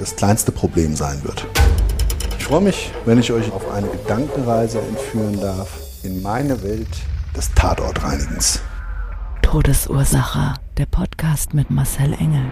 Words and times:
das 0.00 0.16
kleinste 0.16 0.50
Problem 0.50 0.96
sein 0.96 1.22
wird. 1.24 1.46
Ich 2.38 2.44
freue 2.44 2.62
mich, 2.62 2.90
wenn 3.04 3.18
ich 3.18 3.30
euch 3.32 3.52
auf 3.52 3.70
eine 3.70 3.86
Gedankenreise 3.86 4.80
entführen 4.80 5.38
darf 5.40 5.68
in 6.02 6.22
meine 6.22 6.62
Welt 6.62 6.88
des 7.36 7.52
Tatortreinigens. 7.54 8.60
Todesursache. 9.42 10.54
Der 10.78 10.86
Podcast 10.86 11.52
mit 11.52 11.70
Marcel 11.70 12.14
Engel. 12.14 12.46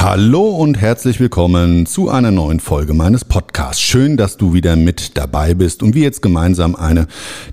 Hallo 0.00 0.50
und 0.50 0.80
herzlich 0.80 1.18
willkommen 1.18 1.84
zu 1.84 2.08
einer 2.08 2.30
neuen 2.30 2.60
Folge 2.60 2.94
meines 2.94 3.24
Podcasts. 3.24 3.82
Schön, 3.82 4.16
dass 4.16 4.36
du 4.36 4.52
wieder 4.52 4.76
mit 4.76 5.18
dabei 5.18 5.54
bist 5.54 5.82
und 5.82 5.96
wir 5.96 6.02
jetzt 6.02 6.22
gemeinsam 6.22 6.76
eine 6.76 7.08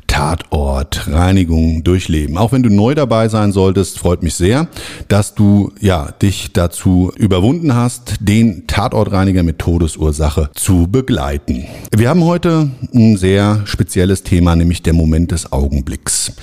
Tatortreinigung 0.06 1.84
durchleben. 1.84 2.38
Auch 2.38 2.52
wenn 2.52 2.62
du 2.62 2.70
neu 2.70 2.94
dabei 2.94 3.30
sein 3.30 3.52
solltest, 3.52 3.98
freut 3.98 4.22
mich 4.22 4.36
sehr, 4.36 4.68
dass 5.08 5.34
du 5.34 5.74
ja 5.80 6.12
dich 6.22 6.54
dazu 6.54 7.12
überwunden 7.18 7.74
hast, 7.74 8.18
den 8.20 8.68
Tatortreiniger 8.68 9.42
mit 9.42 9.58
Todesursache 9.58 10.52
zu 10.54 10.88
begleiten. 10.88 11.66
Wir 11.98 12.10
haben 12.10 12.24
heute 12.24 12.70
ein 12.94 13.18
sehr 13.18 13.64
spezielles 13.66 14.22
Thema, 14.22 14.56
nämlich 14.56 14.84
der 14.84 14.94
Moment 14.94 15.32
des 15.32 15.52
Augenblicks. 15.52 16.34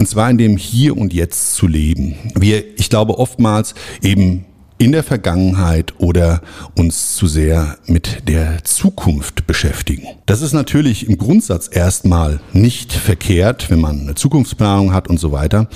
Und 0.00 0.08
zwar 0.08 0.30
in 0.30 0.38
dem 0.38 0.56
Hier 0.56 0.96
und 0.96 1.14
Jetzt 1.14 1.54
zu 1.54 1.68
leben. 1.68 2.16
Wir, 2.34 2.64
ich 2.76 2.90
glaube, 2.90 3.18
oftmals 3.18 3.76
eben 4.02 4.44
in 4.78 4.92
der 4.92 5.02
Vergangenheit 5.02 5.94
oder 5.98 6.40
uns 6.76 7.16
zu 7.16 7.26
sehr 7.26 7.76
mit 7.86 8.28
der 8.28 8.64
Zukunft 8.64 9.46
beschäftigen. 9.46 10.06
Das 10.26 10.40
ist 10.40 10.52
natürlich 10.52 11.08
im 11.08 11.18
Grundsatz 11.18 11.68
erstmal 11.70 12.40
nicht 12.52 12.92
verkehrt, 12.92 13.70
wenn 13.70 13.80
man 13.80 14.00
eine 14.00 14.14
Zukunftsplanung 14.14 14.92
hat 14.92 15.08
und 15.08 15.18
so 15.18 15.32
weiter. 15.32 15.68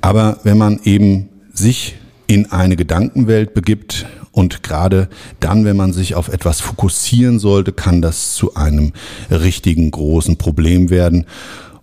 Aber 0.00 0.38
wenn 0.42 0.58
man 0.58 0.80
eben 0.82 1.28
sich 1.52 1.94
in 2.26 2.50
eine 2.50 2.76
Gedankenwelt 2.76 3.54
begibt 3.54 4.06
und 4.32 4.62
gerade 4.62 5.08
dann, 5.40 5.64
wenn 5.64 5.76
man 5.76 5.92
sich 5.92 6.14
auf 6.14 6.28
etwas 6.28 6.60
fokussieren 6.60 7.38
sollte, 7.38 7.72
kann 7.72 8.02
das 8.02 8.34
zu 8.34 8.54
einem 8.54 8.92
richtigen 9.30 9.90
großen 9.90 10.36
Problem 10.36 10.90
werden. 10.90 11.26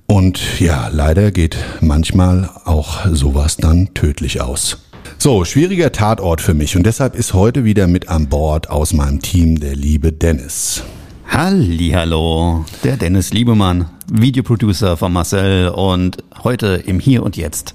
Und 0.08 0.60
ja, 0.60 0.90
leider 0.90 1.32
geht 1.32 1.58
manchmal 1.82 2.50
auch 2.64 3.08
sowas 3.12 3.58
dann 3.58 3.94
tödlich 3.96 4.42
aus. 4.42 4.85
So, 5.26 5.44
schwieriger 5.44 5.92
Tatort 5.92 6.40
für 6.40 6.54
mich 6.54 6.78
und 6.78 6.86
deshalb 6.86 7.16
ist 7.16 7.34
heute 7.34 7.64
wieder 7.64 7.88
mit 7.88 8.10
an 8.10 8.30
Bord 8.30 8.70
aus 8.70 8.94
meinem 8.94 9.24
Team 9.24 9.60
der 9.60 9.76
liebe 9.76 10.12
Dennis. 10.12 10.84
Hallo, 11.28 12.64
der 12.84 12.96
Dennis 12.96 13.34
Liebemann, 13.34 13.90
Videoproducer 14.08 14.98
von 14.98 15.12
Marcel 15.12 15.70
und 15.70 16.18
heute 16.44 16.84
im 16.86 17.00
Hier 17.00 17.24
und 17.24 17.38
Jetzt 17.38 17.74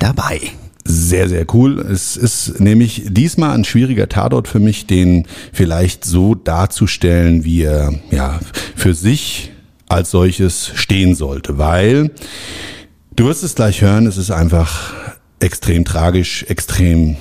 dabei. 0.00 0.40
Sehr, 0.84 1.28
sehr 1.28 1.46
cool. 1.54 1.78
Es 1.78 2.16
ist 2.16 2.58
nämlich 2.58 3.04
diesmal 3.06 3.54
ein 3.54 3.64
schwieriger 3.64 4.08
Tatort 4.08 4.48
für 4.48 4.58
mich, 4.58 4.88
den 4.88 5.28
vielleicht 5.52 6.04
so 6.04 6.34
darzustellen, 6.34 7.44
wie 7.44 7.62
er 7.62 7.94
ja 8.10 8.40
für 8.74 8.94
sich 8.94 9.52
als 9.86 10.10
solches 10.10 10.72
stehen 10.74 11.14
sollte, 11.14 11.58
weil 11.58 12.10
du 13.14 13.26
wirst 13.26 13.44
es 13.44 13.54
gleich 13.54 13.82
hören, 13.82 14.08
es 14.08 14.16
ist 14.16 14.32
einfach 14.32 14.94
extrem 15.42 15.84
tragisch, 15.84 16.44
extrem 16.48 17.16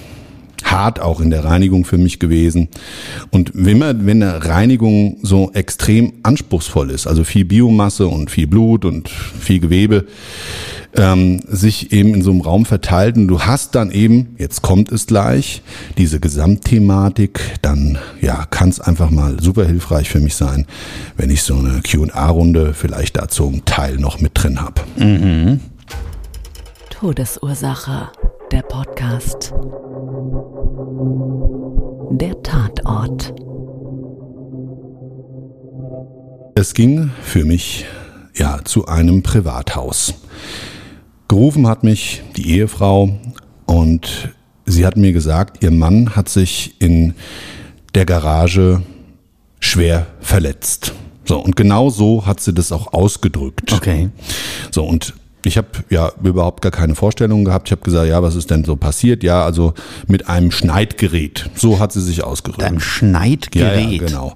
hart 0.64 1.00
auch 1.00 1.20
in 1.22 1.30
der 1.30 1.44
Reinigung 1.44 1.86
für 1.86 1.98
mich 1.98 2.20
gewesen. 2.20 2.70
Und 3.32 3.52
wenn 3.54 3.80
man, 3.80 4.06
wenn 4.06 4.22
eine 4.22 4.46
Reinigung 4.46 5.18
so 5.22 5.52
extrem 5.54 6.14
anspruchsvoll 6.24 6.92
ist, 6.92 7.08
also 7.08 7.24
viel 7.24 7.46
Biomasse 7.46 8.08
und 8.08 8.30
viel 8.30 8.48
Blut 8.48 8.86
und 8.86 9.10
viel 9.10 9.60
Gewebe, 9.60 10.06
ähm, 10.96 11.40
sich 11.48 11.94
eben 11.94 12.14
in 12.14 12.22
so 12.22 12.32
einem 12.32 12.42
Raum 12.42 12.66
verteilt 12.66 13.16
und 13.16 13.28
du 13.28 13.42
hast 13.42 13.76
dann 13.76 13.92
eben, 13.92 14.36
jetzt 14.38 14.62
kommt 14.62 14.92
es 14.92 15.08
gleich, 15.08 15.62
diese 15.98 16.20
Gesamtthematik, 16.20 17.40
dann 17.62 17.98
ja, 18.20 18.46
kann 18.50 18.70
es 18.70 18.80
einfach 18.80 19.10
mal 19.10 19.42
super 19.42 19.66
hilfreich 19.66 20.10
für 20.10 20.20
mich 20.20 20.36
sein, 20.36 20.66
wenn 21.16 21.30
ich 21.30 21.44
so 21.44 21.56
eine 21.56 21.82
Q&A-Runde 21.90 22.74
vielleicht 22.74 23.18
dazu 23.18 23.48
einen 23.48 23.66
Teil 23.66 23.98
noch 23.98 24.20
mit 24.20 24.32
drin 24.34 24.60
habe. 24.62 24.82
Mhm. 24.98 25.60
Todesursache, 27.02 28.12
der 28.52 28.62
Podcast. 28.62 29.56
Der 32.12 32.44
Tatort. 32.44 33.34
Es 36.54 36.76
ging 36.76 37.10
für 37.24 37.44
mich 37.44 37.86
ja 38.36 38.60
zu 38.64 38.86
einem 38.86 39.24
Privathaus. 39.24 40.14
Gerufen 41.28 41.68
hat 41.68 41.84
mich 41.84 42.22
die 42.38 42.52
Ehefrau 42.52 43.10
und 43.66 44.30
sie 44.68 44.86
hat 44.86 44.96
mir 44.96 45.12
gesagt, 45.12 45.64
ihr 45.64 45.72
Mann 45.72 46.16
hat 46.16 46.30
sich 46.30 46.80
in 46.80 47.16
der 47.96 48.06
Garage 48.06 48.84
schwer 49.60 50.06
verletzt. 50.20 50.94
So, 51.26 51.40
und 51.40 51.56
genau 51.56 51.90
so 51.90 52.28
hat 52.28 52.42
sie 52.42 52.54
das 52.54 52.72
auch 52.72 52.94
ausgedrückt. 52.94 53.74
Okay. 53.74 54.12
So, 54.70 54.86
und 54.86 55.16
ich 55.44 55.58
habe 55.58 55.68
ja 55.90 56.12
überhaupt 56.24 56.62
gar 56.62 56.72
keine 56.72 56.96
Vorstellung 56.96 57.46
gehabt. 57.46 57.68
Ich 57.68 57.72
habe 57.72 57.82
gesagt, 57.82 58.08
ja, 58.08 58.22
was 58.22 58.36
ist 58.36 58.52
denn 58.52 58.64
so 58.64 58.76
passiert? 58.76 59.24
Ja, 59.24 59.44
also 59.44 59.74
mit 60.08 60.30
einem 60.30 60.52
Schneidgerät. 60.52 61.50
So 61.56 61.80
hat 61.80 61.92
sie 61.92 62.02
sich 62.02 62.24
ausgedrückt. 62.24 62.64
Ein 62.64 62.80
Schneidgerät. 62.80 63.86
Ja, 63.86 63.90
ja, 63.90 63.98
genau. 64.08 64.34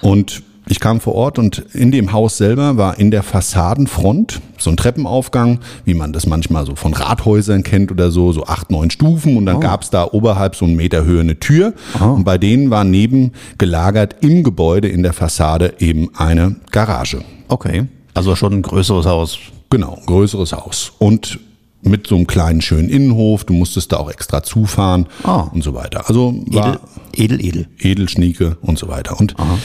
Und 0.00 0.42
ich 0.68 0.80
kam 0.80 1.00
vor 1.00 1.14
Ort 1.14 1.38
und 1.38 1.58
in 1.74 1.92
dem 1.92 2.12
Haus 2.12 2.38
selber 2.38 2.76
war 2.76 2.98
in 2.98 3.12
der 3.12 3.22
Fassadenfront 3.22 4.40
so 4.58 4.70
ein 4.70 4.76
Treppenaufgang, 4.76 5.60
wie 5.84 5.94
man 5.94 6.12
das 6.12 6.26
manchmal 6.26 6.66
so 6.66 6.74
von 6.74 6.92
Rathäusern 6.92 7.62
kennt 7.62 7.92
oder 7.92 8.10
so, 8.10 8.32
so 8.32 8.46
acht, 8.46 8.72
neun 8.72 8.90
Stufen 8.90 9.36
und 9.36 9.46
dann 9.46 9.56
oh. 9.56 9.60
gab's 9.60 9.90
da 9.90 10.08
oberhalb 10.10 10.56
so 10.56 10.64
einen 10.64 10.74
Meter 10.74 11.04
Höhe 11.04 11.20
eine 11.20 11.38
Tür 11.38 11.72
oh. 12.00 12.06
und 12.06 12.24
bei 12.24 12.36
denen 12.36 12.70
war 12.70 12.82
neben 12.82 13.32
gelagert 13.58 14.16
im 14.22 14.42
Gebäude 14.42 14.88
in 14.88 15.04
der 15.04 15.12
Fassade 15.12 15.74
eben 15.78 16.10
eine 16.16 16.56
Garage. 16.72 17.20
Okay, 17.46 17.86
also 18.14 18.34
schon 18.34 18.54
ein 18.54 18.62
größeres 18.62 19.06
Haus. 19.06 19.38
Genau, 19.70 19.96
ein 19.96 20.06
größeres 20.06 20.52
Haus. 20.52 20.92
Und 20.98 21.40
mit 21.82 22.06
so 22.06 22.16
einem 22.16 22.26
kleinen 22.26 22.60
schönen 22.60 22.88
Innenhof, 22.88 23.44
du 23.44 23.52
musstest 23.52 23.92
da 23.92 23.98
auch 23.98 24.10
extra 24.10 24.42
zufahren 24.42 25.06
oh. 25.24 25.44
und 25.52 25.62
so 25.62 25.74
weiter. 25.74 26.08
Also 26.08 26.34
war 26.46 26.80
edel, 27.12 27.40
edel, 27.40 27.40
edel. 27.40 27.68
Edelschnieke 27.78 28.56
und 28.60 28.78
so 28.78 28.88
weiter. 28.88 29.18
Und 29.18 29.38
Aha. 29.38 29.58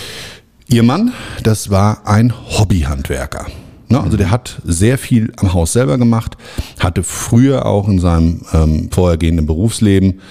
ihr 0.67 0.83
Mann, 0.83 1.13
das 1.43 1.69
war 1.69 2.07
ein 2.07 2.33
Hobbyhandwerker. 2.57 3.47
Ne, 3.89 3.99
also 3.99 4.15
der 4.15 4.31
hat 4.31 4.61
sehr 4.63 4.97
viel 4.97 5.33
am 5.35 5.53
Haus 5.53 5.73
selber 5.73 5.97
gemacht, 5.97 6.37
hatte 6.79 7.03
früher 7.03 7.65
auch 7.65 7.89
in 7.89 7.99
seinem 7.99 8.41
ähm, 8.53 8.89
vorhergehenden 8.89 9.45
Berufsleben 9.45 10.21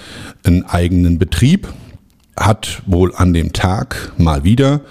einen 0.43 0.63
eigenen 0.63 1.19
Betrieb, 1.19 1.67
hat 2.35 2.81
wohl 2.87 3.13
an 3.15 3.33
dem 3.33 3.53
Tag 3.53 4.13
mal 4.17 4.43
wieder 4.43 4.81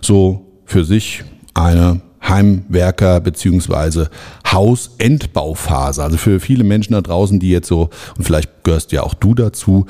so 0.00 0.46
für 0.64 0.84
sich 0.84 1.24
eine 1.54 2.02
Heimwerker 2.30 3.20
beziehungsweise 3.20 4.08
Hausendbauphase. 4.50 6.02
Also 6.02 6.16
für 6.16 6.40
viele 6.40 6.64
Menschen 6.64 6.94
da 6.94 7.00
draußen, 7.00 7.38
die 7.38 7.50
jetzt 7.50 7.68
so, 7.68 7.90
und 8.16 8.24
vielleicht 8.24 8.64
gehörst 8.64 8.92
ja 8.92 9.02
auch 9.02 9.14
du 9.14 9.34
dazu, 9.34 9.86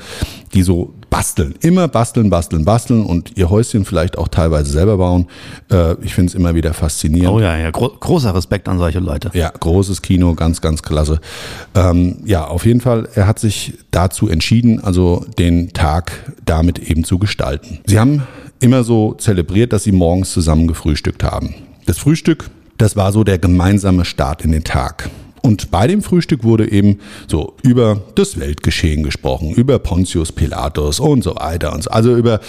die 0.53 0.63
so 0.63 0.93
basteln, 1.11 1.55
immer 1.59 1.87
basteln, 1.89 2.29
basteln, 2.29 2.63
basteln 2.65 3.05
und 3.05 3.37
ihr 3.37 3.49
Häuschen 3.49 3.85
vielleicht 3.85 4.17
auch 4.17 4.29
teilweise 4.29 4.71
selber 4.71 4.97
bauen. 4.97 5.27
Äh, 5.69 5.95
ich 6.01 6.15
finde 6.15 6.29
es 6.29 6.35
immer 6.35 6.55
wieder 6.55 6.73
faszinierend. 6.73 7.35
Oh 7.35 7.39
ja, 7.39 7.57
ja, 7.57 7.69
Gro 7.69 7.89
großer 7.89 8.33
Respekt 8.33 8.69
an 8.69 8.79
solche 8.79 8.99
Leute. 8.99 9.29
Ja, 9.33 9.49
großes 9.49 10.01
Kino, 10.01 10.33
ganz, 10.35 10.61
ganz 10.61 10.81
klasse. 10.81 11.19
Ähm, 11.75 12.19
ja, 12.25 12.47
auf 12.47 12.65
jeden 12.65 12.79
Fall, 12.79 13.09
er 13.13 13.27
hat 13.27 13.39
sich 13.39 13.77
dazu 13.91 14.29
entschieden, 14.29 14.81
also 14.81 15.25
den 15.37 15.73
Tag 15.73 16.33
damit 16.45 16.79
eben 16.79 17.03
zu 17.03 17.19
gestalten. 17.19 17.79
Sie 17.85 17.99
haben 17.99 18.23
immer 18.61 18.83
so 18.83 19.13
zelebriert, 19.13 19.73
dass 19.73 19.83
sie 19.83 19.91
morgens 19.91 20.31
zusammen 20.31 20.67
gefrühstückt 20.67 21.23
haben. 21.23 21.55
Das 21.85 21.97
Frühstück, 21.97 22.49
das 22.77 22.95
war 22.95 23.11
so 23.11 23.23
der 23.23 23.37
gemeinsame 23.37 24.05
Start 24.05 24.43
in 24.43 24.51
den 24.51 24.63
Tag. 24.63 25.09
Und 25.41 25.71
bei 25.71 25.87
dem 25.87 26.01
Frühstück 26.01 26.43
wurde 26.43 26.71
eben 26.71 26.99
so 27.27 27.55
über 27.63 28.01
das 28.15 28.39
Weltgeschehen 28.39 29.03
gesprochen, 29.03 29.51
über 29.51 29.79
Pontius 29.79 30.31
Pilatus 30.31 30.99
und 30.99 31.23
so 31.23 31.35
weiter 31.35 31.73
und 31.73 31.83
so. 31.83 31.89
Also 31.89 32.15
über 32.15 32.39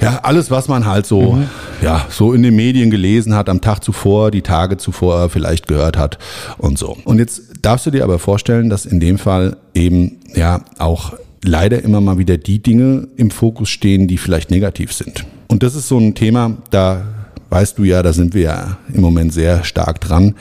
ja, 0.00 0.20
alles, 0.22 0.50
was 0.50 0.68
man 0.68 0.86
halt 0.86 1.06
so, 1.06 1.32
mhm. 1.32 1.46
ja, 1.82 2.06
so 2.08 2.32
in 2.32 2.42
den 2.42 2.54
Medien 2.54 2.90
gelesen 2.90 3.34
hat, 3.34 3.48
am 3.48 3.60
Tag 3.60 3.82
zuvor, 3.82 4.30
die 4.30 4.42
Tage 4.42 4.76
zuvor 4.76 5.28
vielleicht 5.28 5.66
gehört 5.66 5.96
hat 5.96 6.18
und 6.56 6.78
so. 6.78 6.96
Und 7.04 7.18
jetzt 7.18 7.42
darfst 7.62 7.86
du 7.86 7.90
dir 7.90 8.04
aber 8.04 8.18
vorstellen, 8.18 8.70
dass 8.70 8.86
in 8.86 9.00
dem 9.00 9.18
Fall 9.18 9.56
eben, 9.74 10.18
ja, 10.34 10.60
auch 10.78 11.14
leider 11.44 11.82
immer 11.82 12.00
mal 12.00 12.18
wieder 12.18 12.36
die 12.36 12.60
Dinge 12.60 13.08
im 13.16 13.30
Fokus 13.30 13.70
stehen, 13.70 14.06
die 14.06 14.18
vielleicht 14.18 14.50
negativ 14.50 14.92
sind. 14.92 15.24
Und 15.48 15.62
das 15.62 15.74
ist 15.74 15.88
so 15.88 15.98
ein 15.98 16.14
Thema, 16.14 16.58
da 16.70 17.02
weißt 17.50 17.78
du 17.78 17.84
ja, 17.84 18.02
da 18.02 18.12
sind 18.12 18.34
wir 18.34 18.42
ja 18.42 18.76
im 18.92 19.00
Moment 19.00 19.32
sehr 19.32 19.64
stark 19.64 20.00
dran. 20.00 20.34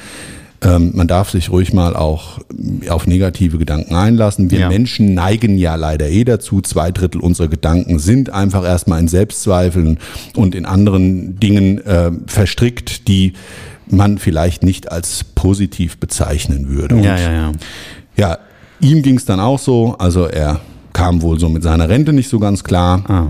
Ähm, 0.60 0.92
man 0.96 1.08
darf 1.08 1.30
sich 1.30 1.52
ruhig 1.52 1.72
mal 1.72 1.96
auch 1.96 2.40
auf 2.90 3.06
negative 3.06 3.60
Gedanken 3.60 3.94
einlassen. 3.94 4.50
Wir 4.50 4.62
ja. 4.62 4.70
Menschen 4.70 5.14
neigen 5.14 5.56
ja 5.58 5.76
leider 5.76 6.10
eh 6.10 6.24
dazu. 6.24 6.62
Zwei 6.62 6.92
Drittel 6.92 7.22
unserer 7.22 7.48
Gedanken 7.48 8.00
sind 8.00 8.32
einfach 8.32 8.66
erstmal 8.66 9.00
in 9.00 9.08
Selbstzweifeln 9.08 10.00
und 10.36 10.56
in 10.56 10.66
anderen 10.66 11.40
Dingen 11.40 11.86
äh, 11.86 12.12
verstrickt, 12.26 13.08
die 13.08 13.34
man 13.90 14.18
vielleicht 14.18 14.64
nicht 14.64 14.92
als 14.92 15.24
positiv 15.24 15.98
bezeichnen 15.98 16.70
würde. 16.70 16.96
Und 16.96 17.04
ja, 17.04 17.18
ja, 17.18 17.32
ja. 17.32 17.52
Ja, 18.16 18.38
ihm 18.82 19.04
ging 19.04 19.18
es 19.18 19.26
dann 19.26 19.40
auch 19.40 19.60
so. 19.60 19.96
Also 20.00 20.26
er 20.26 20.60
kam 20.92 21.22
wohl 21.22 21.40
so 21.40 21.50
mit 21.50 21.62
seiner 21.62 21.88
Rente 21.88 22.14
nicht 22.14 22.30
so 22.30 22.40
ganz 22.40 22.64
klar. 22.64 23.04
Ah. 23.08 23.28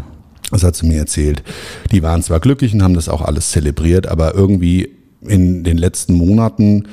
Das 0.52 0.64
hat 0.64 0.76
sie 0.76 0.88
mir 0.88 0.98
erzählt. 0.98 1.44
Die 1.92 2.04
waren 2.04 2.24
zwar 2.24 2.40
glücklich 2.40 2.74
und 2.74 2.84
haben 2.84 2.94
das 2.94 3.10
auch 3.10 3.22
alles 3.22 3.52
zelebriert, 3.52 4.08
aber 4.08 4.34
irgendwie 4.34 4.90
in 5.22 5.64
den 5.64 5.78
letzten 5.78 6.14
Monaten, 6.14 6.88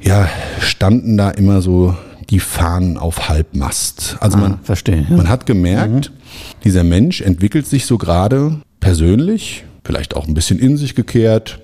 ja, 0.00 0.28
standen 0.60 1.16
da 1.16 1.30
immer 1.30 1.62
so 1.62 1.96
die 2.30 2.40
Fahnen 2.40 2.98
auf 2.98 3.28
Halbmast. 3.28 4.16
Also 4.20 4.38
ah, 4.38 4.40
man, 4.40 4.58
verstehe, 4.62 5.06
man 5.10 5.28
hat 5.28 5.46
gemerkt, 5.46 6.10
mhm. 6.10 6.60
dieser 6.64 6.84
Mensch 6.84 7.20
entwickelt 7.20 7.66
sich 7.66 7.86
so 7.86 7.98
gerade 7.98 8.60
persönlich, 8.80 9.64
vielleicht 9.84 10.14
auch 10.14 10.26
ein 10.26 10.34
bisschen 10.34 10.58
in 10.58 10.76
sich 10.76 10.94
gekehrt. 10.94 11.60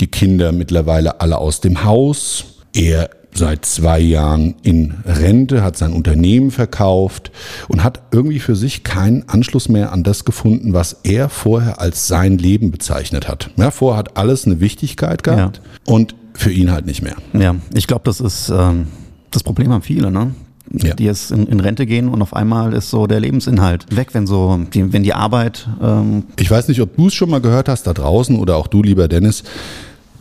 Die 0.00 0.06
Kinder 0.06 0.52
mittlerweile 0.52 1.20
alle 1.20 1.38
aus 1.38 1.60
dem 1.60 1.84
Haus. 1.84 2.44
Er 2.72 3.10
seit 3.38 3.64
zwei 3.64 4.00
Jahren 4.00 4.54
in 4.62 4.94
Rente, 5.06 5.62
hat 5.62 5.76
sein 5.76 5.92
Unternehmen 5.92 6.50
verkauft 6.50 7.30
und 7.68 7.82
hat 7.82 8.02
irgendwie 8.12 8.40
für 8.40 8.56
sich 8.56 8.84
keinen 8.84 9.28
Anschluss 9.28 9.68
mehr 9.68 9.92
an 9.92 10.02
das 10.02 10.24
gefunden, 10.24 10.72
was 10.72 10.96
er 11.04 11.28
vorher 11.28 11.80
als 11.80 12.06
sein 12.06 12.38
Leben 12.38 12.70
bezeichnet 12.70 13.28
hat. 13.28 13.50
Ja, 13.56 13.70
vorher 13.70 13.98
hat 13.98 14.16
alles 14.16 14.44
eine 14.44 14.60
Wichtigkeit 14.60 15.22
gehabt 15.22 15.60
ja. 15.64 15.92
und 15.92 16.14
für 16.34 16.52
ihn 16.52 16.70
halt 16.70 16.86
nicht 16.86 17.02
mehr. 17.02 17.16
Ja, 17.32 17.56
ich 17.74 17.86
glaube, 17.86 18.02
das 18.04 18.20
ist 18.20 18.48
ähm, 18.50 18.86
das 19.30 19.42
Problem 19.42 19.72
haben 19.72 19.82
viele, 19.82 20.10
ne? 20.10 20.34
Ja. 20.70 20.94
die 20.94 21.04
jetzt 21.04 21.30
in, 21.30 21.46
in, 21.46 21.60
Rente 21.60 21.86
gehen 21.86 22.08
und 22.10 22.20
auf 22.20 22.36
einmal 22.36 22.74
ist 22.74 22.90
so 22.90 23.06
der 23.06 23.20
Lebensinhalt 23.20 23.86
weg, 23.96 24.08
wenn 24.12 24.26
so 24.26 24.60
die, 24.74 24.92
wenn 24.92 25.02
die 25.02 25.14
Arbeit. 25.14 25.66
Ähm 25.82 26.24
ich 26.38 26.50
weiß 26.50 26.68
nicht, 26.68 26.82
ob 26.82 26.94
du 26.94 27.06
es 27.06 27.14
schon 27.14 27.30
mal 27.30 27.40
gehört 27.40 27.70
hast 27.70 27.86
da 27.86 27.94
draußen 27.94 28.38
oder 28.38 28.56
auch 28.56 28.66
du, 28.66 28.82
lieber 28.82 29.08
Dennis 29.08 29.44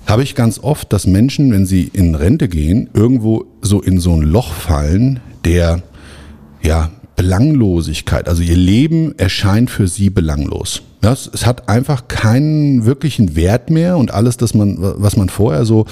habe 0.07 0.23
ich 0.23 0.35
ganz 0.35 0.59
oft, 0.59 0.91
dass 0.93 1.05
Menschen, 1.05 1.51
wenn 1.51 1.65
sie 1.65 1.89
in 1.91 2.15
Rente 2.15 2.47
gehen, 2.47 2.89
irgendwo 2.93 3.45
so 3.61 3.81
in 3.81 3.99
so 3.99 4.13
ein 4.13 4.21
Loch 4.21 4.53
fallen, 4.53 5.19
der 5.43 5.83
ja 6.63 6.91
Belanglosigkeit, 7.17 8.27
also 8.29 8.41
ihr 8.41 8.55
Leben 8.55 9.17
erscheint 9.17 9.69
für 9.69 9.87
sie 9.87 10.09
belanglos. 10.09 10.81
Ja, 11.03 11.11
es, 11.13 11.29
es, 11.31 11.45
hat 11.45 11.69
einfach 11.69 12.07
keinen 12.07 12.85
wirklichen 12.85 13.35
Wert 13.35 13.69
mehr 13.69 13.97
und 13.97 14.11
alles, 14.11 14.37
das 14.37 14.55
man, 14.55 14.77
was 14.79 15.15
man 15.15 15.29
vorher 15.29 15.63
so 15.63 15.85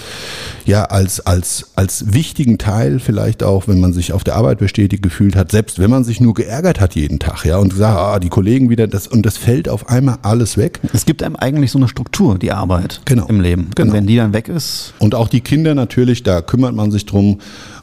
ja 0.65 0.85
als 0.85 1.19
als 1.19 1.71
als 1.75 2.13
wichtigen 2.13 2.57
Teil 2.57 2.99
vielleicht 2.99 3.43
auch, 3.43 3.67
wenn 3.67 3.79
man 3.79 3.93
sich 3.93 4.13
auf 4.13 4.23
der 4.23 4.35
Arbeit 4.35 4.57
bestätigt 4.57 5.03
gefühlt 5.03 5.35
hat, 5.35 5.51
selbst 5.51 5.77
wenn 5.77 5.91
man 5.91 6.03
sich 6.03 6.21
nur 6.21 6.33
geärgert 6.33 6.79
hat 6.79 6.95
jeden 6.95 7.19
Tag, 7.19 7.45
ja 7.45 7.57
und 7.57 7.69
gesagt, 7.69 7.97
ah, 7.97 8.19
die 8.19 8.29
Kollegen 8.29 8.69
wieder, 8.71 8.87
das 8.87 9.07
und 9.07 9.25
das 9.27 9.37
fällt 9.37 9.69
auf 9.69 9.89
einmal 9.89 10.17
alles 10.23 10.57
weg. 10.57 10.79
Es 10.91 11.05
gibt 11.05 11.21
einem 11.21 11.35
eigentlich 11.35 11.69
so 11.69 11.77
eine 11.77 11.87
Struktur, 11.87 12.39
die 12.39 12.51
Arbeit 12.51 13.01
genau. 13.05 13.27
im 13.27 13.41
Leben. 13.41 13.69
Genau. 13.75 13.89
Und 13.89 13.95
wenn 13.95 14.07
die 14.07 14.15
dann 14.15 14.33
weg 14.33 14.49
ist 14.49 14.95
und 14.97 15.13
auch 15.13 15.27
die 15.27 15.41
Kinder 15.41 15.75
natürlich, 15.75 16.23
da 16.23 16.41
kümmert 16.41 16.73
man 16.73 16.89
sich 16.89 17.05
drum 17.05 17.39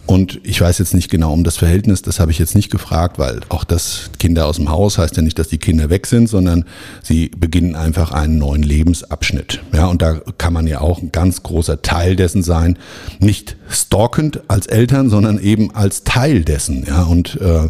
und 0.06 0.40
ich 0.42 0.60
weiß 0.60 0.78
jetzt 0.78 0.94
nicht 0.94 1.10
genau 1.10 1.32
um 1.32 1.44
das 1.44 1.56
Verhältnis, 1.56 2.02
das 2.02 2.18
habe 2.18 2.32
ich 2.32 2.38
jetzt 2.38 2.56
nicht 2.56 2.70
gefragt, 2.70 3.18
weil 3.18 3.40
auch 3.48 3.64
das 3.64 4.10
Kinder 4.18 4.46
aus 4.46 4.56
dem 4.56 4.68
Haus 4.68 4.98
heißt 4.98 5.16
ja 5.16 5.22
nicht, 5.22 5.38
dass 5.38 5.48
die 5.48 5.58
Kinder 5.58 5.90
weg 5.90 6.06
sind, 6.06 6.28
sondern 6.28 6.64
sie 7.02 7.28
beginnen 7.28 7.76
einfach 7.76 8.10
einen 8.10 8.38
neuen 8.38 8.62
Lebensabschnitt. 8.62 9.62
Ja, 9.72 9.86
und 9.86 10.02
da 10.02 10.20
kann 10.38 10.52
man 10.52 10.66
ja 10.66 10.80
auch 10.80 11.00
ein 11.00 11.12
ganz 11.12 11.42
großer 11.42 11.82
Teil 11.82 12.16
dessen 12.16 12.42
sein, 12.42 12.78
nicht 13.20 13.56
stalkend 13.68 14.40
als 14.48 14.66
Eltern, 14.66 15.08
sondern 15.08 15.38
eben 15.38 15.74
als 15.74 16.02
Teil 16.04 16.42
dessen. 16.42 16.84
Ja, 16.86 17.04
und 17.04 17.40
äh, 17.40 17.68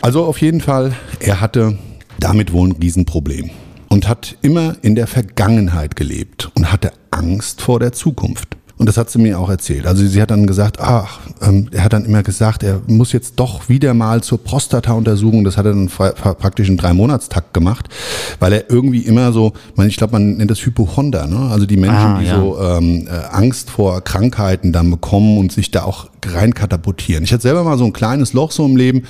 also 0.00 0.24
auf 0.24 0.40
jeden 0.40 0.62
Fall, 0.62 0.94
er 1.20 1.40
hatte 1.40 1.76
damit 2.18 2.52
wohl 2.52 2.68
ein 2.68 2.72
Riesenproblem 2.72 3.50
und 3.88 4.08
hat 4.08 4.36
immer 4.42 4.76
in 4.82 4.94
der 4.94 5.06
Vergangenheit 5.06 5.96
gelebt 5.96 6.50
und 6.54 6.72
hatte 6.72 6.92
Angst 7.10 7.60
vor 7.60 7.78
der 7.78 7.92
Zukunft. 7.92 8.57
Und 8.78 8.88
das 8.88 8.96
hat 8.96 9.10
sie 9.10 9.18
mir 9.18 9.40
auch 9.40 9.50
erzählt. 9.50 9.86
Also 9.86 10.06
sie 10.06 10.22
hat 10.22 10.30
dann 10.30 10.46
gesagt, 10.46 10.80
ach, 10.80 11.18
ähm, 11.42 11.68
er 11.72 11.82
hat 11.82 11.92
dann 11.92 12.04
immer 12.04 12.22
gesagt, 12.22 12.62
er 12.62 12.80
muss 12.86 13.12
jetzt 13.12 13.34
doch 13.36 13.68
wieder 13.68 13.92
mal 13.92 14.22
zur 14.22 14.42
Prostata-Untersuchung. 14.42 15.42
Das 15.42 15.56
hat 15.56 15.66
er 15.66 15.72
dann 15.72 15.88
praktisch 15.88 16.68
in 16.68 16.76
drei 16.76 16.92
Monatstakt 16.92 17.52
gemacht, 17.52 17.88
weil 18.38 18.52
er 18.52 18.70
irgendwie 18.70 19.00
immer 19.00 19.32
so, 19.32 19.52
ich 19.84 19.96
glaube, 19.96 20.12
man 20.12 20.36
nennt 20.36 20.50
das 20.50 20.64
Hypochonder, 20.64 21.26
ne? 21.26 21.50
Also 21.50 21.66
die 21.66 21.76
Menschen, 21.76 21.96
ah, 21.96 22.18
die 22.20 22.26
ja. 22.26 22.36
so 22.36 22.58
ähm, 22.60 23.08
äh, 23.08 23.34
Angst 23.34 23.68
vor 23.70 24.00
Krankheiten 24.00 24.72
dann 24.72 24.90
bekommen 24.90 25.38
und 25.38 25.50
sich 25.50 25.72
da 25.72 25.82
auch 25.82 26.08
rein 26.24 26.54
katapultieren. 26.54 27.24
Ich 27.24 27.32
hatte 27.32 27.42
selber 27.42 27.64
mal 27.64 27.78
so 27.78 27.84
ein 27.84 27.92
kleines 27.92 28.32
Loch 28.32 28.52
so 28.52 28.64
im 28.64 28.76
Leben. 28.76 29.02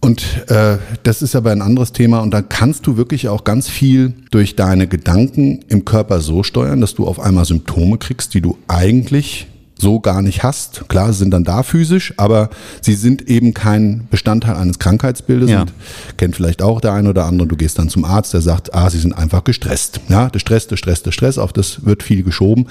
Und 0.00 0.48
äh, 0.48 0.78
das 1.02 1.22
ist 1.22 1.34
aber 1.34 1.50
ein 1.50 1.62
anderes 1.62 1.92
Thema 1.92 2.20
und 2.20 2.30
da 2.30 2.42
kannst 2.42 2.86
du 2.86 2.96
wirklich 2.96 3.28
auch 3.28 3.44
ganz 3.44 3.68
viel 3.68 4.14
durch 4.30 4.54
deine 4.54 4.86
Gedanken 4.86 5.64
im 5.68 5.84
Körper 5.84 6.20
so 6.20 6.42
steuern, 6.42 6.80
dass 6.80 6.94
du 6.94 7.06
auf 7.06 7.18
einmal 7.18 7.44
Symptome 7.44 7.98
kriegst, 7.98 8.34
die 8.34 8.40
du 8.40 8.56
eigentlich 8.68 9.48
so 9.78 10.00
gar 10.00 10.22
nicht 10.22 10.42
hast. 10.42 10.88
Klar, 10.88 11.12
sie 11.12 11.18
sind 11.18 11.30
dann 11.32 11.44
da 11.44 11.62
physisch, 11.62 12.14
aber 12.16 12.50
sie 12.80 12.94
sind 12.94 13.28
eben 13.28 13.52
kein 13.52 14.06
Bestandteil 14.10 14.56
eines 14.56 14.78
Krankheitsbildes. 14.78 15.50
Ja. 15.50 15.62
Und 15.62 15.74
kennt 16.16 16.34
vielleicht 16.34 16.62
auch 16.62 16.80
der 16.80 16.92
eine 16.92 17.10
oder 17.10 17.26
andere. 17.26 17.48
Du 17.48 17.56
gehst 17.56 17.78
dann 17.78 17.88
zum 17.88 18.04
Arzt, 18.04 18.32
der 18.32 18.40
sagt, 18.40 18.74
ah, 18.74 18.88
sie 18.88 18.98
sind 18.98 19.12
einfach 19.12 19.44
gestresst. 19.44 20.00
Ja, 20.08 20.30
der 20.30 20.38
Stress, 20.38 20.66
der 20.66 20.76
Stress, 20.76 21.02
der 21.02 21.12
Stress. 21.12 21.36
Auf 21.36 21.52
das 21.52 21.84
wird 21.84 22.02
viel 22.02 22.22
geschoben. 22.22 22.68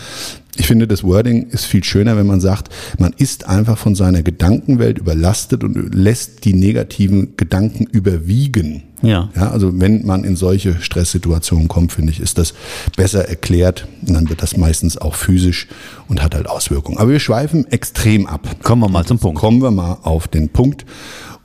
Ich 0.58 0.68
finde, 0.68 0.88
das 0.88 1.04
Wording 1.04 1.48
ist 1.50 1.66
viel 1.66 1.84
schöner, 1.84 2.16
wenn 2.16 2.28
man 2.28 2.40
sagt, 2.40 2.70
man 2.98 3.14
ist 3.18 3.48
einfach 3.48 3.78
von 3.78 3.94
seiner 3.96 4.24
Gedankenwelt 4.24 4.98
überlastet 4.98 5.64
und 5.64 5.94
lässt 5.94 6.46
die 6.46 6.54
negativen 6.54 7.36
Gedanken 7.36 7.86
überwiegen. 7.86 8.84
Ja. 9.02 9.30
ja. 9.36 9.52
Also 9.52 9.80
wenn 9.80 10.06
man 10.06 10.24
in 10.24 10.36
solche 10.36 10.82
Stresssituationen 10.82 11.68
kommt, 11.68 11.92
finde 11.92 12.12
ich, 12.12 12.20
ist 12.20 12.38
das 12.38 12.54
besser 12.96 13.28
erklärt. 13.28 13.88
Und 14.08 14.14
dann 14.14 14.30
wird 14.30 14.42
das 14.42 14.56
meistens 14.56 14.98
auch 14.98 15.16
physisch 15.16 15.68
und 16.08 16.24
hat 16.24 16.36
halt 16.36 16.48
Auswirkungen. 16.48 16.98
Aber 16.98 17.12
wir 17.12 17.20
schweifen 17.20 17.70
extrem 17.72 18.26
ab. 18.26 18.48
Kommen 18.64 18.82
wir 18.82 18.90
mal 18.90 19.06
zum 19.06 19.20
Punkt. 19.20 19.40
Kommen 19.40 19.62
wir 19.62 19.72
mal 19.72 19.98
auf 20.04 20.28
den 20.28 20.50
Punkt 20.50 20.86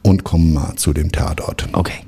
und 0.03 0.25
kommen 0.25 0.55
mal 0.55 0.77
zu 0.77 0.93
dem 0.93 1.11
Tatort. 1.11 1.69
Okay. 1.73 2.05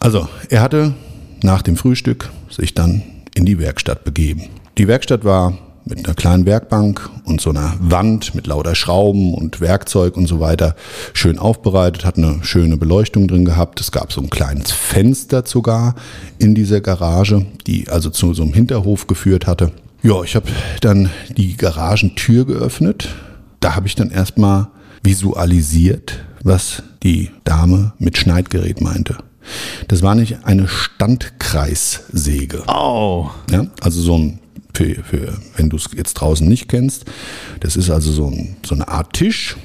Also, 0.00 0.28
er 0.48 0.62
hatte 0.62 0.94
nach 1.42 1.62
dem 1.62 1.76
Frühstück 1.76 2.30
sich 2.48 2.74
dann 2.74 3.02
in 3.34 3.44
die 3.44 3.58
Werkstatt 3.58 4.04
begeben. 4.04 4.44
Die 4.78 4.88
Werkstatt 4.88 5.24
war 5.24 5.58
mit 5.88 6.04
einer 6.04 6.14
kleinen 6.14 6.46
Werkbank 6.46 7.08
und 7.24 7.40
so 7.40 7.50
einer 7.50 7.74
Wand 7.80 8.34
mit 8.34 8.46
lauter 8.46 8.74
Schrauben 8.74 9.34
und 9.34 9.60
Werkzeug 9.60 10.16
und 10.16 10.26
so 10.26 10.40
weiter 10.40 10.76
schön 11.14 11.38
aufbereitet, 11.38 12.04
hat 12.04 12.18
eine 12.18 12.40
schöne 12.42 12.76
Beleuchtung 12.76 13.26
drin 13.28 13.44
gehabt. 13.44 13.80
Es 13.80 13.90
gab 13.90 14.12
so 14.12 14.20
ein 14.20 14.30
kleines 14.30 14.72
Fenster 14.72 15.42
sogar 15.46 15.94
in 16.38 16.54
dieser 16.54 16.80
Garage, 16.80 17.46
die 17.66 17.88
also 17.88 18.10
zu 18.10 18.34
so 18.34 18.42
einem 18.42 18.52
Hinterhof 18.52 19.06
geführt 19.06 19.46
hatte. 19.46 19.72
Ja, 20.02 20.22
ich 20.22 20.36
habe 20.36 20.46
dann 20.80 21.10
die 21.36 21.56
Garagentür 21.56 22.44
geöffnet. 22.46 23.08
Da 23.60 23.74
habe 23.74 23.86
ich 23.86 23.94
dann 23.94 24.10
erstmal 24.10 24.68
visualisiert, 25.02 26.20
was 26.42 26.82
die 27.02 27.30
Dame 27.44 27.92
mit 27.98 28.18
Schneidgerät 28.18 28.80
meinte. 28.80 29.16
Das 29.88 30.02
war 30.02 30.14
nicht 30.14 30.44
eine 30.44 30.68
Standkreissäge. 30.68 32.64
Oh. 32.68 33.30
Ja, 33.50 33.66
also 33.80 34.00
so 34.00 34.18
ein 34.18 34.38
für, 34.74 35.02
für 35.04 35.38
wenn 35.56 35.68
du 35.68 35.76
es 35.76 35.88
jetzt 35.96 36.14
draußen 36.14 36.46
nicht 36.46 36.68
kennst. 36.68 37.04
Das 37.60 37.76
ist 37.76 37.90
also 37.90 38.12
so, 38.12 38.26
ein, 38.26 38.56
so 38.64 38.74
eine 38.74 38.88
Art 38.88 39.12
Tisch 39.12 39.56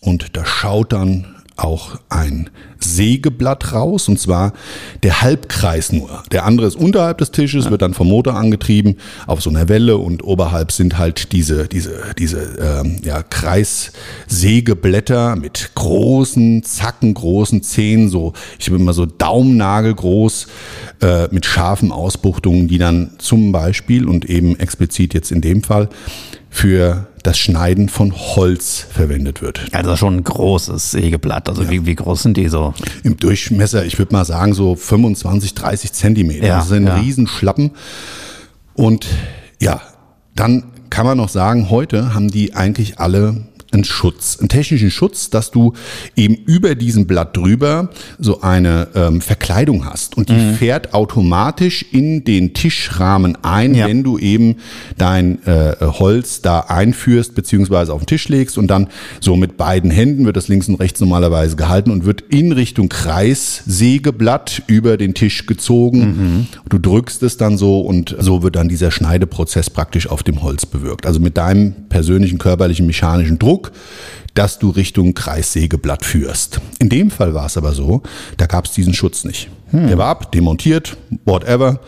und 0.00 0.36
da 0.36 0.44
schaut 0.44 0.92
dann 0.92 1.39
auch 1.62 1.98
ein 2.08 2.50
Sägeblatt 2.78 3.72
raus, 3.72 4.08
und 4.08 4.18
zwar 4.18 4.54
der 5.02 5.20
Halbkreis 5.22 5.92
nur. 5.92 6.22
Der 6.32 6.46
andere 6.46 6.66
ist 6.66 6.76
unterhalb 6.76 7.18
des 7.18 7.30
Tisches, 7.30 7.70
wird 7.70 7.82
dann 7.82 7.92
vom 7.94 8.08
Motor 8.08 8.34
angetrieben 8.36 8.96
auf 9.26 9.42
so 9.42 9.50
einer 9.50 9.68
Welle 9.68 9.98
und 9.98 10.24
oberhalb 10.24 10.72
sind 10.72 10.98
halt 10.98 11.32
diese, 11.32 11.68
diese, 11.68 12.14
diese 12.18 12.40
ähm, 12.60 12.96
ja, 13.04 13.22
Kreissägeblätter 13.22 15.36
mit 15.36 15.72
großen, 15.74 16.62
zackengroßen 16.62 17.62
Zähnen, 17.62 18.08
so, 18.08 18.32
ich 18.58 18.70
bin 18.70 18.80
immer 18.80 18.94
so 18.94 19.04
Daumennagelgroß, 19.06 20.46
äh, 21.02 21.28
mit 21.30 21.46
scharfen 21.46 21.92
Ausbuchtungen, 21.92 22.66
die 22.68 22.78
dann 22.78 23.12
zum 23.18 23.52
Beispiel 23.52 24.06
und 24.06 24.24
eben 24.24 24.58
explizit 24.58 25.12
jetzt 25.14 25.32
in 25.32 25.42
dem 25.42 25.62
Fall 25.62 25.88
für 26.50 27.06
das 27.22 27.38
Schneiden 27.38 27.88
von 27.88 28.12
Holz 28.12 28.84
verwendet 28.92 29.40
wird. 29.40 29.68
Also 29.72 29.96
schon 29.96 30.16
ein 30.16 30.24
großes 30.24 30.90
Sägeblatt. 30.90 31.48
Also 31.48 31.62
ja. 31.62 31.70
wie, 31.70 31.86
wie 31.86 31.94
groß 31.94 32.24
sind 32.24 32.36
die 32.36 32.48
so? 32.48 32.74
Im 33.04 33.16
Durchmesser, 33.16 33.84
ich 33.84 33.98
würde 33.98 34.12
mal 34.12 34.24
sagen, 34.24 34.52
so 34.52 34.74
25, 34.74 35.54
30 35.54 35.92
Zentimeter. 35.92 36.46
Ja, 36.46 36.58
das 36.58 36.68
sind 36.68 36.86
ja. 36.86 36.96
Riesenschlappen. 36.96 37.72
Und 38.74 39.06
ja, 39.60 39.80
dann 40.34 40.64
kann 40.90 41.06
man 41.06 41.16
noch 41.16 41.28
sagen, 41.28 41.70
heute 41.70 42.14
haben 42.14 42.28
die 42.28 42.54
eigentlich 42.54 42.98
alle 42.98 43.46
einen 43.72 43.84
Schutz, 43.84 44.38
einen 44.38 44.48
technischen 44.48 44.90
Schutz, 44.90 45.30
dass 45.30 45.50
du 45.50 45.72
eben 46.16 46.34
über 46.34 46.74
diesem 46.74 47.06
Blatt 47.06 47.36
drüber 47.36 47.90
so 48.18 48.40
eine 48.40 48.88
ähm, 48.94 49.20
Verkleidung 49.20 49.84
hast 49.84 50.16
und 50.16 50.28
die 50.28 50.34
mhm. 50.34 50.54
fährt 50.54 50.94
automatisch 50.94 51.84
in 51.92 52.24
den 52.24 52.54
Tischrahmen 52.54 53.38
ein, 53.42 53.74
ja. 53.74 53.86
wenn 53.86 54.02
du 54.02 54.18
eben 54.18 54.56
dein 54.98 55.44
äh, 55.46 55.76
Holz 55.80 56.42
da 56.42 56.60
einführst 56.60 57.34
beziehungsweise 57.34 57.92
auf 57.92 58.02
den 58.02 58.06
Tisch 58.06 58.28
legst 58.28 58.58
und 58.58 58.68
dann 58.68 58.88
so 59.20 59.36
mit 59.36 59.56
beiden 59.56 59.90
Händen 59.90 60.26
wird 60.26 60.36
das 60.36 60.48
links 60.48 60.68
und 60.68 60.76
rechts 60.76 61.00
normalerweise 61.00 61.56
gehalten 61.56 61.90
und 61.90 62.04
wird 62.04 62.22
in 62.28 62.52
Richtung 62.52 62.88
Kreissägeblatt 62.88 64.62
über 64.66 64.96
den 64.96 65.14
Tisch 65.14 65.46
gezogen. 65.46 66.00
Mhm. 66.00 66.46
Du 66.68 66.78
drückst 66.78 67.22
es 67.22 67.36
dann 67.36 67.56
so 67.56 67.80
und 67.80 68.16
so 68.18 68.42
wird 68.42 68.56
dann 68.56 68.68
dieser 68.68 68.90
Schneideprozess 68.90 69.70
praktisch 69.70 70.08
auf 70.08 70.22
dem 70.22 70.42
Holz 70.42 70.66
bewirkt. 70.66 71.06
Also 71.06 71.20
mit 71.20 71.36
deinem 71.36 71.74
persönlichen 71.88 72.38
körperlichen 72.38 72.86
mechanischen 72.86 73.38
Druck 73.38 73.59
Druck, 73.60 73.72
dass 74.34 74.58
du 74.58 74.70
Richtung 74.70 75.14
Kreissägeblatt 75.14 76.04
führst. 76.04 76.60
In 76.78 76.88
dem 76.88 77.10
Fall 77.10 77.34
war 77.34 77.46
es 77.46 77.56
aber 77.56 77.72
so, 77.72 78.02
da 78.36 78.46
gab 78.46 78.66
es 78.66 78.72
diesen 78.72 78.94
Schutz 78.94 79.24
nicht. 79.24 79.48
Hm. 79.70 79.88
Der 79.88 79.98
war 79.98 80.06
ab, 80.06 80.32
demontiert, 80.32 80.96
whatever. 81.24 81.80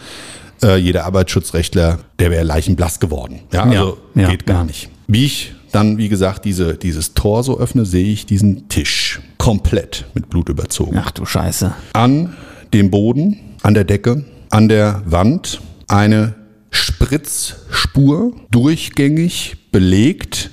Äh, 0.63 0.77
jeder 0.77 1.05
Arbeitsschutzrechtler, 1.07 2.01
der 2.19 2.31
wäre 2.31 2.45
leichenblass 2.45 3.01
geworden. 3.01 3.41
Ja, 3.53 3.65
also 3.65 3.99
ja, 4.15 4.31
geht 4.31 4.47
gar 4.47 4.59
ja. 4.59 4.65
nicht. 4.65 4.89
Wie 5.07 5.25
ich 5.25 5.55
dann, 5.73 5.99
wie 5.99 6.09
gesagt, 6.09 6.45
diese, 6.45 6.75
dieses 6.75 7.15
Tor 7.15 7.43
so 7.43 7.59
öffne, 7.59 7.87
sehe 7.87 8.13
ich 8.13 8.27
diesen 8.27 8.69
Tisch 8.69 9.21
komplett 9.39 10.05
mit 10.15 10.29
Blut 10.29 10.49
überzogen. 10.49 10.99
Ach 11.03 11.11
du 11.11 11.25
Scheiße. 11.25 11.73
An 11.95 12.37
dem 12.75 12.91
Boden, 12.91 13.39
an 13.63 13.75
der 13.75 13.85
Decke, 13.85 14.25
an 14.51 14.69
der 14.69 15.03
Wand 15.07 15.61
eine 15.89 16.35
Spritzspur, 16.71 18.33
durchgängig 18.51 19.57
belegt 19.73 20.51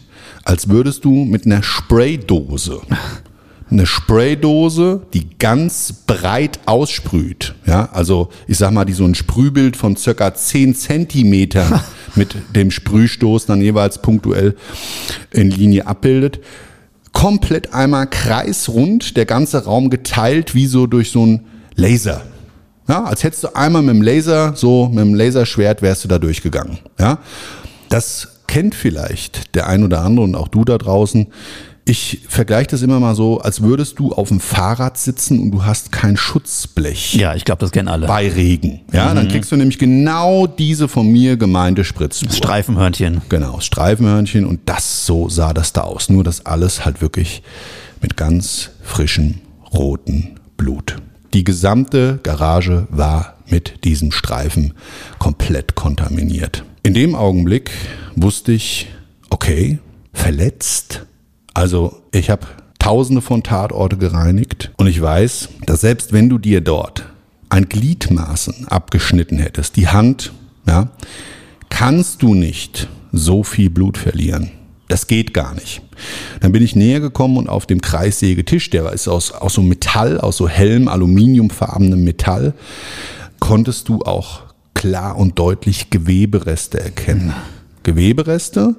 als 0.50 0.68
würdest 0.68 1.06
du 1.06 1.12
mit 1.12 1.46
einer 1.46 1.62
Spraydose 1.62 2.82
eine 3.72 3.86
Spraydose, 3.86 5.02
die 5.14 5.30
ganz 5.38 5.94
breit 6.08 6.60
aussprüht. 6.66 7.54
Ja, 7.68 7.90
also 7.92 8.30
ich 8.48 8.58
sag 8.58 8.72
mal, 8.72 8.84
die 8.86 8.94
so 8.94 9.06
ein 9.06 9.14
Sprühbild 9.14 9.78
von 9.78 9.96
circa 9.96 10.34
10 10.34 10.74
Zentimetern 10.74 11.80
mit 12.16 12.36
dem 12.56 12.72
Sprühstoß 12.72 13.46
dann 13.46 13.62
jeweils 13.62 14.02
punktuell 14.02 14.56
in 15.30 15.52
Linie 15.52 15.86
abbildet. 15.86 16.40
Komplett 17.12 17.72
einmal 17.72 18.08
kreisrund, 18.08 19.18
der 19.18 19.26
ganze 19.26 19.66
Raum 19.66 19.92
geteilt 19.92 20.56
wie 20.56 20.66
so 20.66 20.88
durch 20.88 21.12
so 21.12 21.24
ein 21.24 21.46
Laser. 21.76 22.24
Ja, 22.88 23.04
als 23.04 23.24
hättest 23.24 23.44
du 23.44 23.56
einmal 23.56 23.84
mit 23.84 23.94
dem 23.94 24.02
Laser, 24.02 24.56
so 24.56 24.88
mit 24.88 25.06
dem 25.06 25.14
Laserschwert 25.14 25.84
wärst 25.84 26.06
du 26.06 26.08
da 26.08 26.18
durchgegangen. 26.18 26.80
Ja, 27.00 27.20
das 27.90 28.39
kennt 28.50 28.74
vielleicht 28.74 29.56
der 29.56 29.68
ein 29.68 29.84
oder 29.84 30.02
andere 30.02 30.26
und 30.26 30.36
auch 30.36 30.48
du 30.48 30.66
da 30.66 30.80
draußen. 30.80 31.28
Ich 31.86 32.22
vergleiche 32.28 32.70
das 32.72 32.82
immer 32.82 33.00
mal 33.00 33.14
so, 33.16 33.40
als 33.40 33.62
würdest 33.62 34.00
du 34.00 34.12
auf 34.12 34.30
dem 34.30 34.40
Fahrrad 34.40 34.98
sitzen 34.98 35.40
und 35.40 35.52
du 35.52 35.66
hast 35.66 35.92
kein 35.92 36.18
Schutzblech. 36.18 37.14
Ja, 37.14 37.36
ich 37.36 37.46
glaube, 37.46 37.62
das 37.62 37.72
kennen 37.72 37.88
alle. 37.88 38.08
Bei 38.08 38.28
Regen. 38.28 38.82
Ja, 38.92 39.12
mhm. 39.12 39.16
dann 39.16 39.28
kriegst 39.28 39.52
du 39.52 39.56
nämlich 39.56 39.78
genau 39.78 40.48
diese 40.48 40.88
von 40.88 41.08
mir 41.08 41.38
gemeinte 41.38 41.84
Spritzspur. 41.84 42.32
Streifenhörnchen. 42.32 43.22
Genau, 43.30 43.60
Streifenhörnchen 43.60 44.46
und 44.46 44.62
das 44.66 45.06
so 45.06 45.30
sah 45.30 45.54
das 45.54 45.74
da 45.74 45.82
aus. 45.82 46.10
Nur 46.10 46.24
das 46.24 46.46
alles 46.46 46.86
halt 46.86 47.02
wirklich 47.02 47.44
mit 48.02 48.18
ganz 48.18 48.72
frischem 48.82 49.36
roten 49.72 50.40
Blut. 50.58 50.98
Die 51.34 51.44
gesamte 51.44 52.20
Garage 52.24 52.88
war 52.90 53.36
mit 53.48 53.84
diesem 53.84 54.12
Streifen 54.12 54.74
komplett 55.20 55.76
kontaminiert. 55.76 56.64
In 56.84 56.94
dem 56.94 57.14
Augenblick 57.14 57.72
wusste 58.16 58.52
ich, 58.54 58.88
okay, 59.30 59.80
verletzt. 60.14 61.06
Also 61.54 62.02
ich 62.12 62.30
habe 62.30 62.48
tausende 62.80 63.22
von 63.22 63.44
Tatorte 63.44 63.98
gereinigt 63.98 64.72
und 64.78 64.88
ich 64.88 65.02
weiß, 65.02 65.50
dass 65.66 65.82
selbst 65.82 66.14
wenn 66.14 66.30
du 66.30 66.38
dir 66.38 66.62
dort 66.62 67.06
ein 67.50 67.68
Gliedmaßen 67.68 68.68
abgeschnitten 68.68 69.40
hättest, 69.40 69.76
die 69.76 69.90
Hand, 69.90 70.32
ja, 70.68 70.92
kannst 71.70 72.22
du 72.22 72.34
nicht 72.34 72.88
so 73.12 73.44
viel 73.44 73.70
Blut 73.70 73.98
verlieren. 73.98 74.52
Das 74.88 75.08
geht 75.08 75.34
gar 75.34 75.54
nicht. 75.56 75.82
Dann 76.40 76.52
bin 76.52 76.64
ich 76.64 76.76
näher 76.76 77.00
gekommen 77.00 77.38
und 77.38 77.50
auf 77.50 77.66
dem 77.66 77.82
Kreissägetisch, 77.82 78.70
der 78.70 78.92
ist 78.94 79.08
aus, 79.08 79.32
aus 79.32 79.54
so 79.54 79.62
Metall, 79.62 80.20
aus 80.20 80.38
so 80.38 80.48
hellem, 80.48 80.88
aluminiumfarbenem 80.88 82.04
Metall, 82.04 82.54
konntest 83.40 83.90
du 83.90 84.02
auch 84.02 84.49
klar 84.74 85.18
und 85.18 85.38
deutlich 85.38 85.90
Gewebereste 85.90 86.80
erkennen. 86.80 87.34
Gewebereste 87.84 88.76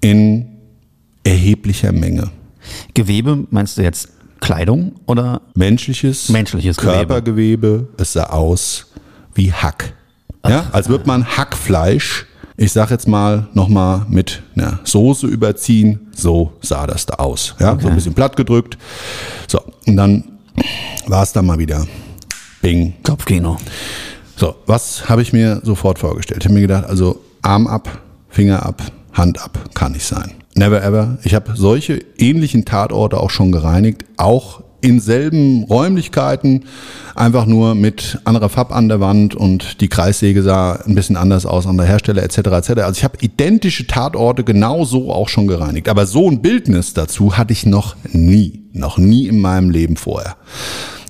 in 0.00 0.48
erheblicher 1.24 1.92
Menge. 1.92 2.30
Gewebe 2.94 3.46
meinst 3.50 3.78
du 3.78 3.82
jetzt 3.82 4.08
Kleidung 4.40 4.96
oder 5.06 5.42
menschliches, 5.54 6.28
menschliches 6.28 6.76
Körpergewebe? 6.76 7.68
Gewebe. 7.68 7.88
Es 7.96 8.12
sah 8.12 8.24
aus 8.24 8.86
wie 9.34 9.52
Hack. 9.52 9.94
Ja, 10.46 10.66
als 10.72 10.88
würde 10.88 11.06
man 11.06 11.24
Hackfleisch, 11.24 12.26
ich 12.56 12.72
sag 12.72 12.90
jetzt 12.90 13.06
mal 13.06 13.46
nochmal 13.54 14.04
mit 14.08 14.42
einer 14.56 14.80
Soße 14.82 15.28
überziehen. 15.28 16.08
So 16.14 16.52
sah 16.60 16.86
das 16.88 17.06
da 17.06 17.14
aus. 17.14 17.54
Ja, 17.60 17.72
okay. 17.72 17.82
so 17.82 17.88
ein 17.88 17.94
bisschen 17.94 18.14
platt 18.14 18.36
gedrückt. 18.36 18.76
So 19.46 19.60
und 19.86 19.96
dann 19.96 20.24
war 21.06 21.22
es 21.22 21.32
dann 21.32 21.46
mal 21.46 21.58
wieder 21.58 21.86
Bing. 22.60 22.94
Kopfkino. 23.04 23.56
So, 24.42 24.56
was 24.66 25.08
habe 25.08 25.22
ich 25.22 25.32
mir 25.32 25.60
sofort 25.62 26.00
vorgestellt? 26.00 26.40
Ich 26.42 26.46
habe 26.46 26.54
mir 26.54 26.62
gedacht, 26.62 26.86
also 26.86 27.20
Arm 27.42 27.68
ab, 27.68 28.00
Finger 28.28 28.66
ab, 28.66 28.82
Hand 29.12 29.40
ab, 29.40 29.56
kann 29.72 29.92
nicht 29.92 30.04
sein. 30.04 30.32
Never 30.56 30.82
ever. 30.82 31.16
Ich 31.22 31.36
habe 31.36 31.52
solche 31.54 32.00
ähnlichen 32.18 32.64
Tatorte 32.64 33.20
auch 33.20 33.30
schon 33.30 33.52
gereinigt, 33.52 34.04
auch 34.16 34.64
in 34.80 34.98
selben 34.98 35.62
Räumlichkeiten, 35.62 36.64
einfach 37.14 37.46
nur 37.46 37.76
mit 37.76 38.18
anderer 38.24 38.48
Farb 38.48 38.74
an 38.74 38.88
der 38.88 38.98
Wand 38.98 39.36
und 39.36 39.80
die 39.80 39.86
Kreissäge 39.86 40.42
sah 40.42 40.72
ein 40.72 40.96
bisschen 40.96 41.16
anders 41.16 41.46
aus, 41.46 41.64
anderer 41.64 41.86
Hersteller 41.86 42.24
etc. 42.24 42.38
etc. 42.38 42.70
Also 42.80 42.98
ich 42.98 43.04
habe 43.04 43.18
identische 43.20 43.86
Tatorte 43.86 44.42
genau 44.42 44.84
so 44.84 45.12
auch 45.12 45.28
schon 45.28 45.46
gereinigt. 45.46 45.88
Aber 45.88 46.04
so 46.04 46.28
ein 46.28 46.42
Bildnis 46.42 46.94
dazu 46.94 47.38
hatte 47.38 47.52
ich 47.52 47.64
noch 47.64 47.94
nie, 48.10 48.64
noch 48.72 48.98
nie 48.98 49.28
in 49.28 49.40
meinem 49.40 49.70
Leben 49.70 49.94
vorher. 49.94 50.34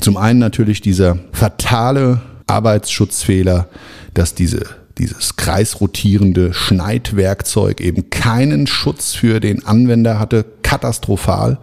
Zum 0.00 0.18
einen 0.18 0.38
natürlich 0.38 0.82
dieser 0.82 1.16
fatale 1.32 2.20
Arbeitsschutzfehler, 2.46 3.68
dass 4.14 4.34
diese 4.34 4.82
dieses 4.98 5.36
kreisrotierende 5.36 6.52
Schneidwerkzeug 6.52 7.80
eben 7.80 8.10
keinen 8.10 8.66
Schutz 8.66 9.14
für 9.14 9.40
den 9.40 9.64
Anwender 9.64 10.18
hatte, 10.18 10.44
katastrophal. 10.62 11.58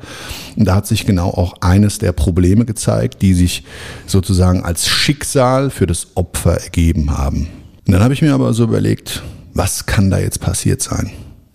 Und 0.56 0.66
da 0.66 0.76
hat 0.76 0.88
sich 0.88 1.06
genau 1.06 1.30
auch 1.30 1.54
eines 1.62 2.00
der 2.00 2.12
Probleme 2.12 2.66
gezeigt, 2.66 3.22
die 3.22 3.34
sich 3.34 3.64
sozusagen 4.08 4.64
als 4.64 4.88
Schicksal 4.88 5.70
für 5.70 5.88
das 5.88 6.08
Opfer 6.16 6.62
ergeben 6.62 7.18
haben. 7.18 7.48
Und 7.86 7.94
dann 7.94 8.02
habe 8.02 8.14
ich 8.14 8.22
mir 8.22 8.34
aber 8.34 8.54
so 8.54 8.64
überlegt, 8.64 9.24
was 9.54 9.86
kann 9.86 10.10
da 10.10 10.20
jetzt 10.20 10.42
passiert 10.42 10.82
sein? 10.82 11.12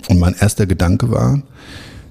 Und 0.09 0.19
mein 0.19 0.35
erster 0.35 0.67
Gedanke 0.67 1.11
war, 1.11 1.43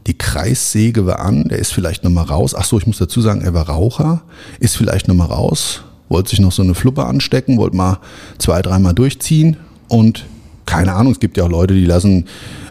die 0.08 0.18
Kreissäge 0.18 1.06
war 1.06 1.20
an, 1.20 1.46
der 1.46 1.60
ist 1.60 1.72
vielleicht 1.72 2.04
nochmal 2.04 2.26
raus. 2.26 2.56
Ach 2.56 2.66
so, 2.66 2.78
ich 2.78 2.88
muss 2.88 2.98
dazu 2.98 3.22
sagen, 3.22 3.42
er 3.42 3.54
war 3.54 3.70
Raucher, 3.70 4.24
ist 4.60 4.76
vielleicht 4.76 5.08
nochmal 5.08 5.28
raus, 5.28 5.84
wollte 6.10 6.32
sich 6.32 6.40
noch 6.40 6.52
so 6.52 6.64
eine 6.64 6.76
Fluppe 6.76 7.06
anstecken, 7.06 7.58
wollte 7.58 7.76
mal 7.76 8.00
zwei, 8.38 8.62
dreimal 8.62 8.94
durchziehen 8.94 9.58
und 9.88 10.26
keine 10.66 10.94
Ahnung, 10.94 11.12
es 11.12 11.20
gibt 11.20 11.38
ja 11.38 11.44
auch 11.44 11.50
Leute, 11.50 11.74
die 11.74 11.86
lassen 11.86 12.26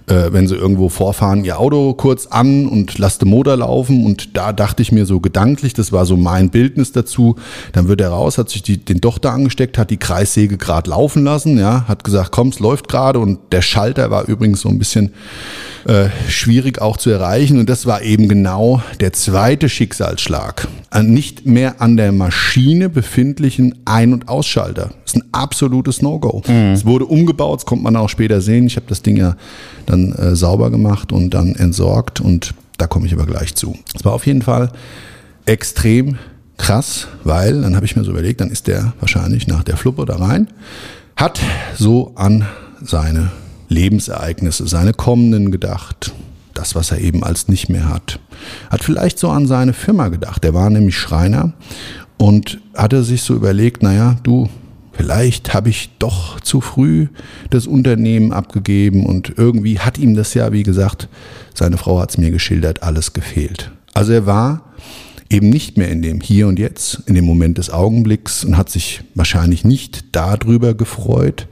äh, 0.06 0.32
wenn 0.32 0.48
sie 0.48 0.56
irgendwo 0.56 0.88
vorfahren, 0.88 1.44
ihr 1.44 1.58
Auto 1.58 1.94
kurz 1.94 2.26
an 2.26 2.66
und 2.66 2.98
lasst 2.98 3.22
den 3.22 3.28
Motor 3.28 3.56
laufen. 3.56 4.04
Und 4.04 4.36
da 4.36 4.52
dachte 4.52 4.82
ich 4.82 4.92
mir 4.92 5.06
so 5.06 5.20
gedanklich, 5.20 5.74
das 5.74 5.92
war 5.92 6.06
so 6.06 6.16
mein 6.16 6.50
Bildnis 6.50 6.92
dazu. 6.92 7.36
Dann 7.72 7.88
wird 7.88 8.00
er 8.00 8.10
raus, 8.10 8.38
hat 8.38 8.50
sich 8.50 8.62
die, 8.62 8.78
den 8.78 9.00
Dochter 9.00 9.32
angesteckt, 9.32 9.78
hat 9.78 9.90
die 9.90 9.96
Kreissäge 9.96 10.56
gerade 10.56 10.90
laufen 10.90 11.24
lassen, 11.24 11.58
ja, 11.58 11.86
hat 11.88 12.04
gesagt, 12.04 12.32
komm, 12.32 12.48
es 12.48 12.58
läuft 12.58 12.88
gerade. 12.88 13.18
Und 13.18 13.38
der 13.52 13.62
Schalter 13.62 14.10
war 14.10 14.26
übrigens 14.26 14.60
so 14.60 14.68
ein 14.68 14.78
bisschen 14.78 15.12
äh, 15.86 16.08
schwierig 16.28 16.80
auch 16.80 16.96
zu 16.96 17.10
erreichen. 17.10 17.58
Und 17.58 17.68
das 17.68 17.86
war 17.86 18.02
eben 18.02 18.28
genau 18.28 18.82
der 19.00 19.12
zweite 19.12 19.68
Schicksalsschlag. 19.68 20.68
Ein 20.90 21.12
nicht 21.12 21.46
mehr 21.46 21.80
an 21.80 21.96
der 21.96 22.12
Maschine 22.12 22.88
befindlichen 22.88 23.80
Ein- 23.84 24.12
und 24.12 24.28
Ausschalter. 24.28 24.90
Das 25.04 25.14
ist 25.14 25.16
ein 25.16 25.28
absolutes 25.32 26.02
No-Go. 26.02 26.42
Mhm. 26.46 26.72
Es 26.72 26.84
wurde 26.84 27.06
umgebaut, 27.06 27.60
das 27.60 27.66
kommt 27.66 27.82
man 27.82 27.96
auch 27.96 28.08
später 28.08 28.40
sehen. 28.40 28.66
Ich 28.66 28.76
habe 28.76 28.86
das 28.88 29.02
Ding 29.02 29.16
ja 29.16 29.36
dann 29.92 30.12
äh, 30.12 30.34
sauber 30.34 30.70
gemacht 30.70 31.12
und 31.12 31.30
dann 31.30 31.54
entsorgt 31.54 32.20
und 32.20 32.54
da 32.78 32.86
komme 32.86 33.06
ich 33.06 33.12
aber 33.12 33.26
gleich 33.26 33.54
zu. 33.54 33.78
Es 33.94 34.04
war 34.04 34.12
auf 34.12 34.26
jeden 34.26 34.42
Fall 34.42 34.72
extrem 35.46 36.18
krass, 36.56 37.08
weil 37.24 37.62
dann 37.62 37.76
habe 37.76 37.86
ich 37.86 37.96
mir 37.96 38.04
so 38.04 38.10
überlegt, 38.10 38.40
dann 38.40 38.50
ist 38.50 38.66
der 38.66 38.94
wahrscheinlich 39.00 39.46
nach 39.46 39.62
der 39.62 39.76
Fluppe 39.76 40.06
da 40.06 40.16
rein, 40.16 40.48
hat 41.16 41.40
so 41.76 42.12
an 42.14 42.46
seine 42.82 43.30
Lebensereignisse, 43.68 44.66
seine 44.66 44.92
kommenden 44.92 45.50
gedacht, 45.50 46.12
das, 46.54 46.74
was 46.74 46.90
er 46.90 46.98
eben 46.98 47.24
als 47.24 47.48
nicht 47.48 47.68
mehr 47.68 47.88
hat. 47.88 48.20
Hat 48.70 48.84
vielleicht 48.84 49.18
so 49.18 49.30
an 49.30 49.46
seine 49.46 49.72
Firma 49.72 50.08
gedacht. 50.08 50.44
Der 50.44 50.54
war 50.54 50.68
nämlich 50.68 50.98
Schreiner 50.98 51.52
und 52.18 52.60
hatte 52.76 53.02
sich 53.02 53.22
so 53.22 53.34
überlegt, 53.34 53.82
naja, 53.82 54.16
du, 54.22 54.48
vielleicht 54.92 55.54
habe 55.54 55.70
ich 55.70 55.90
doch 55.98 56.40
zu 56.40 56.60
früh 56.60 57.08
das 57.50 57.66
Unternehmen 57.66 58.32
abgegeben 58.32 59.06
und 59.06 59.34
irgendwie 59.36 59.78
hat 59.78 59.98
ihm 59.98 60.14
das 60.14 60.34
ja, 60.34 60.52
wie 60.52 60.62
gesagt, 60.62 61.08
seine 61.54 61.78
Frau 61.78 62.00
hat 62.00 62.10
es 62.10 62.18
mir 62.18 62.30
geschildert, 62.30 62.82
alles 62.82 63.12
gefehlt. 63.12 63.70
Also 63.94 64.12
er 64.12 64.26
war 64.26 64.72
eben 65.30 65.48
nicht 65.48 65.78
mehr 65.78 65.90
in 65.90 66.02
dem 66.02 66.20
Hier 66.20 66.46
und 66.46 66.58
Jetzt, 66.58 67.02
in 67.06 67.14
dem 67.14 67.24
Moment 67.24 67.58
des 67.58 67.70
Augenblicks 67.70 68.44
und 68.44 68.56
hat 68.56 68.70
sich 68.70 69.02
wahrscheinlich 69.14 69.64
nicht 69.64 70.04
darüber 70.12 70.74
gefreut, 70.74 71.48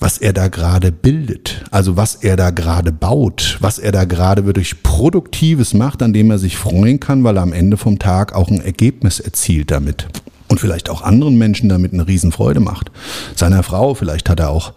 was 0.00 0.18
er 0.18 0.32
da 0.32 0.48
gerade 0.48 0.92
bildet, 0.92 1.64
also 1.70 1.96
was 1.96 2.14
er 2.14 2.36
da 2.36 2.50
gerade 2.50 2.92
baut, 2.92 3.58
was 3.60 3.78
er 3.78 3.92
da 3.92 4.04
gerade 4.04 4.46
wirklich 4.46 4.82
Produktives 4.82 5.74
macht, 5.74 6.02
an 6.02 6.12
dem 6.12 6.30
er 6.30 6.38
sich 6.38 6.56
freuen 6.56 7.00
kann, 7.00 7.24
weil 7.24 7.36
er 7.36 7.42
am 7.42 7.52
Ende 7.52 7.76
vom 7.76 7.98
Tag 7.98 8.34
auch 8.34 8.48
ein 8.48 8.60
Ergebnis 8.60 9.18
erzielt 9.18 9.70
damit. 9.70 10.06
Und 10.48 10.60
vielleicht 10.60 10.88
auch 10.88 11.02
anderen 11.02 11.36
Menschen 11.36 11.68
damit 11.68 11.92
eine 11.92 12.06
Riesenfreude 12.06 12.60
macht. 12.60 12.90
Seiner 13.34 13.62
Frau, 13.62 13.94
vielleicht 13.94 14.30
hat 14.30 14.40
er 14.40 14.50
auch 14.50 14.72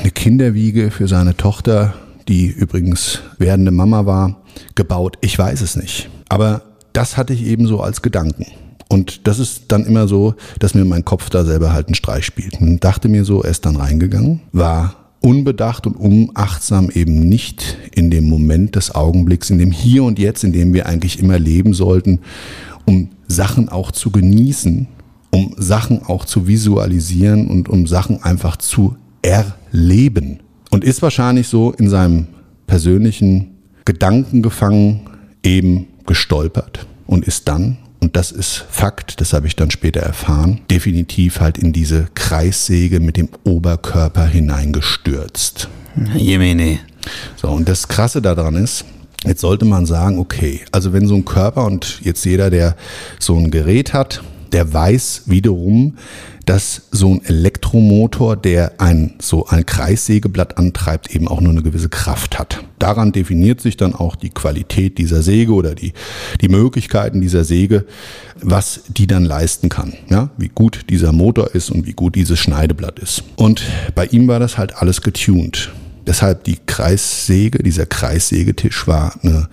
eine 0.00 0.10
Kinderwiege 0.10 0.90
für 0.90 1.06
seine 1.06 1.36
Tochter, 1.36 1.94
die 2.28 2.46
übrigens 2.46 3.20
werdende 3.38 3.70
Mama 3.70 4.06
war, 4.06 4.40
gebaut. 4.74 5.18
Ich 5.20 5.38
weiß 5.38 5.60
es 5.60 5.76
nicht. 5.76 6.08
Aber 6.28 6.62
das 6.92 7.16
hatte 7.16 7.32
ich 7.32 7.44
eben 7.44 7.66
so 7.66 7.80
als 7.80 8.02
Gedanken. 8.02 8.46
Und 8.88 9.26
das 9.26 9.38
ist 9.38 9.64
dann 9.68 9.84
immer 9.84 10.08
so, 10.08 10.34
dass 10.58 10.74
mir 10.74 10.84
mein 10.84 11.04
Kopf 11.04 11.28
da 11.28 11.44
selber 11.44 11.72
halt 11.72 11.88
einen 11.88 11.94
Streich 11.94 12.24
spielt. 12.24 12.60
Und 12.60 12.82
dachte 12.84 13.08
mir 13.08 13.24
so, 13.24 13.42
er 13.42 13.50
ist 13.50 13.66
dann 13.66 13.76
reingegangen, 13.76 14.40
war 14.52 14.94
unbedacht 15.20 15.86
und 15.86 15.96
unachtsam 15.96 16.90
eben 16.90 17.18
nicht 17.28 17.78
in 17.92 18.10
dem 18.10 18.28
Moment 18.28 18.76
des 18.76 18.94
Augenblicks, 18.94 19.50
in 19.50 19.58
dem 19.58 19.72
Hier 19.72 20.04
und 20.04 20.18
Jetzt, 20.18 20.44
in 20.44 20.52
dem 20.52 20.72
wir 20.72 20.86
eigentlich 20.86 21.18
immer 21.18 21.38
leben 21.38 21.74
sollten, 21.74 22.20
um 22.84 23.10
Sachen 23.28 23.68
auch 23.68 23.90
zu 23.90 24.10
genießen, 24.10 24.88
um 25.30 25.54
Sachen 25.56 26.04
auch 26.04 26.24
zu 26.24 26.46
visualisieren 26.46 27.48
und 27.48 27.68
um 27.68 27.86
Sachen 27.86 28.22
einfach 28.22 28.56
zu 28.56 28.96
erleben. 29.22 30.40
Und 30.70 30.84
ist 30.84 31.02
wahrscheinlich 31.02 31.48
so 31.48 31.72
in 31.72 31.88
seinem 31.88 32.26
persönlichen 32.66 33.52
Gedanken 33.84 34.42
gefangen, 34.42 35.08
eben 35.42 35.86
gestolpert 36.06 36.86
und 37.06 37.24
ist 37.24 37.48
dann 37.48 37.78
und 38.06 38.14
das 38.14 38.30
ist 38.30 38.64
Fakt, 38.70 39.20
das 39.20 39.32
habe 39.32 39.48
ich 39.48 39.56
dann 39.56 39.70
später 39.72 40.00
erfahren, 40.00 40.60
definitiv 40.70 41.40
halt 41.40 41.58
in 41.58 41.72
diese 41.72 42.06
Kreissäge 42.14 43.00
mit 43.00 43.16
dem 43.16 43.28
Oberkörper 43.44 44.26
hineingestürzt. 44.26 45.68
Jemine. 46.14 46.78
So, 47.36 47.48
und 47.48 47.68
das 47.68 47.88
Krasse 47.88 48.22
daran 48.22 48.54
ist, 48.54 48.84
jetzt 49.24 49.40
sollte 49.40 49.64
man 49.64 49.86
sagen, 49.86 50.18
okay, 50.18 50.60
also 50.72 50.92
wenn 50.92 51.06
so 51.06 51.14
ein 51.14 51.24
Körper 51.24 51.64
und 51.64 52.00
jetzt 52.02 52.24
jeder, 52.24 52.50
der 52.50 52.76
so 53.18 53.36
ein 53.36 53.50
Gerät 53.50 53.92
hat, 53.92 54.22
der 54.52 54.72
weiß 54.72 55.22
wiederum, 55.26 55.96
dass 56.46 56.82
so 56.92 57.14
ein 57.14 57.24
Elektromotor, 57.24 58.36
der 58.36 58.80
ein 58.80 59.14
so 59.18 59.46
ein 59.46 59.66
Kreissägeblatt 59.66 60.58
antreibt, 60.58 61.14
eben 61.14 61.26
auch 61.26 61.40
nur 61.40 61.50
eine 61.50 61.62
gewisse 61.62 61.88
Kraft 61.88 62.38
hat. 62.38 62.64
Daran 62.78 63.10
definiert 63.10 63.60
sich 63.60 63.76
dann 63.76 63.94
auch 63.94 64.14
die 64.14 64.30
Qualität 64.30 64.98
dieser 64.98 65.22
Säge 65.22 65.52
oder 65.52 65.74
die, 65.74 65.92
die 66.40 66.48
Möglichkeiten 66.48 67.20
dieser 67.20 67.42
Säge, 67.42 67.84
was 68.40 68.82
die 68.88 69.08
dann 69.08 69.24
leisten 69.24 69.68
kann. 69.68 69.94
Ja, 70.08 70.30
wie 70.36 70.48
gut 70.48 70.86
dieser 70.88 71.12
Motor 71.12 71.52
ist 71.54 71.70
und 71.70 71.86
wie 71.86 71.94
gut 71.94 72.14
dieses 72.14 72.38
Schneideblatt 72.38 73.00
ist. 73.00 73.24
Und 73.34 73.62
bei 73.96 74.06
ihm 74.06 74.28
war 74.28 74.38
das 74.38 74.56
halt 74.56 74.76
alles 74.76 75.02
getuned. 75.02 75.72
Deshalb 76.06 76.44
die 76.44 76.58
Kreissäge, 76.66 77.62
dieser 77.62 77.86
Kreissägetisch 77.86 78.86
war 78.86 79.14
eine 79.22 79.48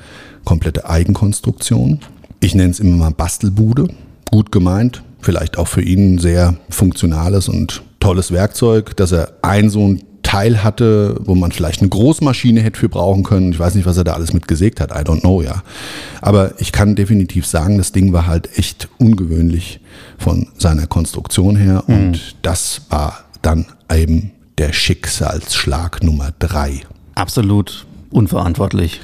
komplette 0.45 0.89
Eigenkonstruktion. 0.89 1.99
Ich 2.39 2.55
nenne 2.55 2.71
es 2.71 2.79
immer 2.79 2.97
mal 2.97 3.11
Bastelbude. 3.11 3.87
Gut 4.29 4.51
gemeint, 4.51 5.03
vielleicht 5.21 5.57
auch 5.57 5.67
für 5.67 5.81
ihn 5.81 6.15
ein 6.15 6.19
sehr 6.19 6.55
funktionales 6.69 7.47
und 7.47 7.81
tolles 7.99 8.31
Werkzeug, 8.31 8.95
dass 8.97 9.11
er 9.11 9.33
ein 9.41 9.69
so 9.69 9.87
ein 9.87 10.03
Teil 10.23 10.63
hatte, 10.63 11.15
wo 11.25 11.35
man 11.35 11.51
vielleicht 11.51 11.81
eine 11.81 11.89
Großmaschine 11.89 12.61
hätte 12.61 12.79
für 12.79 12.89
brauchen 12.89 13.23
können. 13.23 13.51
Ich 13.51 13.59
weiß 13.59 13.75
nicht, 13.75 13.85
was 13.85 13.97
er 13.97 14.03
da 14.03 14.13
alles 14.13 14.33
mit 14.33 14.47
gesägt 14.47 14.79
hat. 14.79 14.91
I 14.91 15.03
don't 15.07 15.19
know, 15.19 15.41
ja. 15.41 15.61
Aber 16.21 16.59
ich 16.59 16.71
kann 16.71 16.95
definitiv 16.95 17.45
sagen, 17.45 17.77
das 17.77 17.91
Ding 17.91 18.13
war 18.13 18.25
halt 18.25 18.57
echt 18.57 18.89
ungewöhnlich 18.97 19.79
von 20.17 20.47
seiner 20.57 20.87
Konstruktion 20.87 21.55
her. 21.55 21.83
Mhm. 21.85 21.95
Und 21.95 22.35
das 22.41 22.81
war 22.89 23.25
dann 23.41 23.67
eben 23.93 24.31
der 24.57 24.73
Schicksalsschlag 24.73 26.03
Nummer 26.03 26.33
drei. 26.39 26.81
Absolut 27.15 27.85
unverantwortlich. 28.09 29.01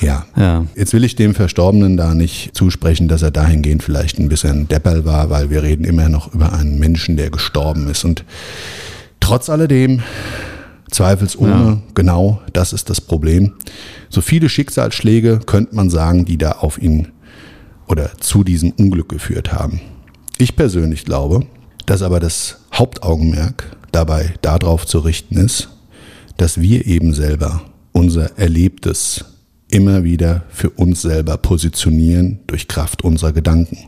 Ja. 0.00 0.26
ja. 0.36 0.66
Jetzt 0.74 0.92
will 0.92 1.04
ich 1.04 1.14
dem 1.14 1.34
Verstorbenen 1.34 1.96
da 1.96 2.14
nicht 2.14 2.54
zusprechen, 2.56 3.08
dass 3.08 3.22
er 3.22 3.30
dahingehend 3.30 3.82
vielleicht 3.82 4.18
ein 4.18 4.28
bisschen 4.28 4.66
Depperl 4.68 5.04
war, 5.04 5.30
weil 5.30 5.50
wir 5.50 5.62
reden 5.62 5.84
immer 5.84 6.08
noch 6.08 6.32
über 6.34 6.52
einen 6.52 6.78
Menschen, 6.78 7.16
der 7.16 7.30
gestorben 7.30 7.88
ist. 7.88 8.04
Und 8.04 8.24
trotz 9.20 9.50
alledem, 9.50 10.02
zweifelsohne, 10.90 11.50
ja. 11.50 11.78
genau 11.94 12.40
das 12.52 12.72
ist 12.72 12.90
das 12.90 13.00
Problem. 13.00 13.54
So 14.08 14.20
viele 14.20 14.48
Schicksalsschläge 14.48 15.40
könnte 15.44 15.74
man 15.74 15.90
sagen, 15.90 16.24
die 16.24 16.38
da 16.38 16.52
auf 16.52 16.80
ihn 16.80 17.08
oder 17.86 18.10
zu 18.20 18.44
diesem 18.44 18.70
Unglück 18.72 19.08
geführt 19.08 19.52
haben. 19.52 19.80
Ich 20.38 20.56
persönlich 20.56 21.04
glaube, 21.04 21.46
dass 21.86 22.02
aber 22.02 22.20
das 22.20 22.60
Hauptaugenmerk 22.72 23.76
dabei 23.92 24.34
darauf 24.42 24.86
zu 24.86 24.98
richten 25.00 25.36
ist, 25.36 25.68
dass 26.36 26.60
wir 26.60 26.86
eben 26.86 27.14
selber 27.14 27.62
unser 27.92 28.38
Erlebtes 28.38 29.24
immer 29.68 30.04
wieder 30.04 30.42
für 30.50 30.70
uns 30.70 31.02
selber 31.02 31.36
positionieren 31.36 32.40
durch 32.46 32.68
Kraft 32.68 33.02
unserer 33.02 33.32
Gedanken. 33.32 33.78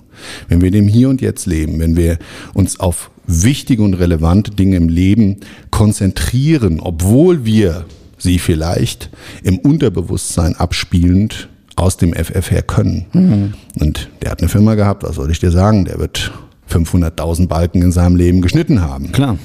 Wenn 0.49 0.61
wir 0.61 0.71
dem 0.71 0.87
Hier 0.87 1.09
und 1.09 1.21
Jetzt 1.21 1.47
leben, 1.47 1.81
wenn 1.81 1.97
wir 1.97 2.19
uns 2.55 2.79
auf 2.79 3.11
wichtige 3.27 3.83
und 3.83 3.95
relevante 3.95 4.53
Dinge 4.53 4.77
im 4.77 4.89
Leben 4.89 5.39
konzentrieren, 5.71 6.81
obwohl 6.81 7.45
wir 7.45 7.85
sie 8.19 8.39
vielleicht 8.39 9.11
im 9.43 9.59
Unterbewusstsein 9.59 10.55
abspielend 10.57 11.49
aus 11.75 11.97
dem 11.97 12.13
FF 12.13 12.51
her 12.51 12.63
können. 12.63 13.07
Mhm. 13.13 13.55
Und 13.81 14.11
der 14.23 14.31
hat 14.31 14.41
eine 14.41 14.49
Firma 14.49 14.75
gehabt, 14.75 15.03
was 15.03 15.17
soll 15.17 15.31
ich 15.31 15.41
dir 15.41 15.51
sagen, 15.51 15.85
der 15.85 15.99
wird 15.99 16.33
500.000 16.71 17.49
Balken 17.49 17.83
in 17.83 17.93
seinem 17.93 18.17
Leben 18.17 18.43
geschnitten 18.43 18.81
haben. 18.81 19.13
Klar. 19.13 19.39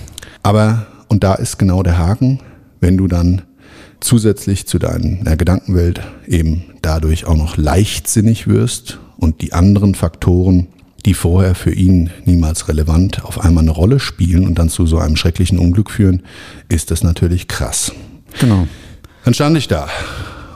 Aber, 0.47 0.88
und 1.10 1.25
da 1.25 1.33
ist 1.33 1.60
genau 1.60 1.83
der 1.83 1.97
Haken, 1.97 2.39
wenn 2.79 2.95
du 2.95 3.10
dann 3.10 3.41
zusätzlich 3.99 4.65
zu 4.65 4.79
deiner 4.79 5.36
Gedankenwelt 5.36 5.99
eben 6.25 6.63
dadurch 6.81 7.25
auch 7.25 7.36
noch 7.36 7.57
leichtsinnig 7.57 8.47
wirst 8.47 8.97
und 9.17 9.41
die 9.41 9.51
anderen 9.51 9.93
Faktoren, 9.93 10.67
die 11.05 11.15
vorher 11.15 11.53
für 11.53 11.73
ihn 11.73 12.12
niemals 12.23 12.69
relevant 12.69 13.25
auf 13.25 13.43
einmal 13.43 13.65
eine 13.65 13.71
Rolle 13.71 13.99
spielen 13.99 14.47
und 14.47 14.57
dann 14.57 14.69
zu 14.69 14.86
so 14.86 14.99
einem 14.99 15.17
schrecklichen 15.17 15.60
Unglück 15.60 15.91
führen, 15.91 16.23
ist 16.69 16.91
das 16.91 17.03
natürlich 17.03 17.49
krass. 17.49 17.91
Genau. 18.39 18.69
Dann 19.25 19.33
stand 19.33 19.57
ich 19.57 19.67
da 19.67 19.89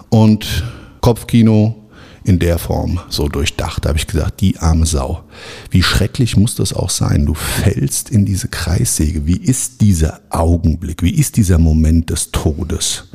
und 0.07 0.63
Kopfkino 1.01 1.75
in 2.23 2.39
der 2.39 2.57
Form 2.57 2.99
so 3.09 3.27
durchdacht. 3.27 3.85
Da 3.85 3.89
habe 3.89 3.97
ich 3.97 4.07
gesagt, 4.07 4.41
die 4.41 4.57
arme 4.59 4.85
Sau. 4.85 5.23
Wie 5.69 5.83
schrecklich 5.83 6.37
muss 6.37 6.55
das 6.55 6.73
auch 6.73 6.89
sein? 6.89 7.25
Du 7.25 7.33
fällst 7.33 8.09
in 8.09 8.25
diese 8.25 8.47
Kreissäge. 8.47 9.25
Wie 9.25 9.37
ist 9.37 9.81
dieser 9.81 10.21
Augenblick? 10.29 11.01
Wie 11.01 11.15
ist 11.15 11.37
dieser 11.37 11.57
Moment 11.57 12.09
des 12.09 12.31
Todes? 12.31 13.05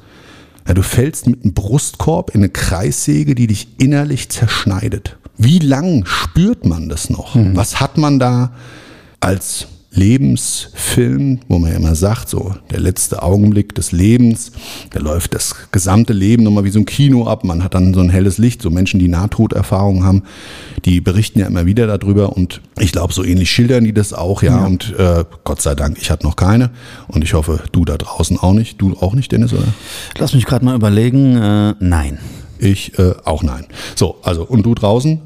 Ja, 0.66 0.74
du 0.74 0.82
fällst 0.82 1.28
mit 1.28 1.44
einem 1.44 1.54
Brustkorb 1.54 2.34
in 2.34 2.40
eine 2.40 2.48
Kreissäge, 2.48 3.34
die 3.34 3.46
dich 3.46 3.68
innerlich 3.78 4.28
zerschneidet. 4.28 5.16
Wie 5.38 5.60
lang 5.60 6.04
spürt 6.06 6.66
man 6.66 6.88
das 6.88 7.10
noch? 7.10 7.34
Mhm. 7.34 7.54
Was 7.56 7.78
hat 7.78 7.98
man 7.98 8.18
da 8.18 8.52
als 9.20 9.68
Lebensfilm, 9.96 11.40
wo 11.48 11.59
man 11.59 11.70
ja 11.70 11.76
immer 11.76 11.94
sagt, 11.94 12.28
so 12.28 12.54
der 12.70 12.80
letzte 12.80 13.22
Augenblick 13.22 13.74
des 13.74 13.92
Lebens, 13.92 14.52
da 14.90 15.00
läuft 15.00 15.35
das 15.35 15.54
gesamte 15.72 16.12
Leben 16.12 16.42
nochmal 16.44 16.64
wie 16.64 16.70
so 16.70 16.78
ein 16.78 16.87
Kino 16.87 17.26
ab. 17.26 17.44
Man 17.44 17.64
hat 17.64 17.74
dann 17.74 17.94
so 17.94 18.00
ein 18.00 18.11
helles 18.11 18.38
Licht, 18.38 18.62
so 18.62 18.70
Menschen, 18.70 19.00
die 19.00 19.09
Nahtoderfahrungen 19.09 20.04
haben, 20.04 20.22
die 20.85 21.00
berichten 21.00 21.38
ja 21.38 21.46
immer 21.46 21.66
wieder 21.66 21.87
darüber 21.87 22.37
und 22.37 22.61
ich 22.78 22.92
glaube, 22.92 23.12
so 23.12 23.24
ähnlich 23.24 23.50
schildern 23.50 23.85
die 23.85 23.92
das 23.92 24.12
auch, 24.12 24.42
ja. 24.42 24.59
ja. 24.59 24.66
Und 24.66 24.94
äh, 24.98 25.24
Gott 25.44 25.62
sei 25.62 25.74
Dank, 25.74 25.98
ich 26.00 26.11
hatte 26.11 26.24
noch 26.24 26.37
keine 26.37 26.70
und 27.09 27.24
ich 27.24 27.35
hoffe, 27.35 27.61
du 27.72 27.85
da 27.85 27.96
draußen 27.96 28.38
auch 28.38 28.52
nicht. 28.52 28.80
Du 28.80 28.96
auch 29.00 29.14
nicht, 29.14 29.32
Dennis, 29.32 29.52
oder? 29.52 29.68
Lass 30.18 30.35
mich 30.35 30.44
gerade 30.44 30.64
mal 30.64 30.74
überlegen. 30.74 31.37
Äh, 31.37 31.74
nein. 31.80 32.18
Ich 32.59 32.98
äh, 32.98 33.14
auch 33.24 33.42
nein. 33.42 33.66
So, 33.94 34.16
also 34.22 34.44
und 34.44 34.64
du 34.64 34.74
draußen? 34.74 35.20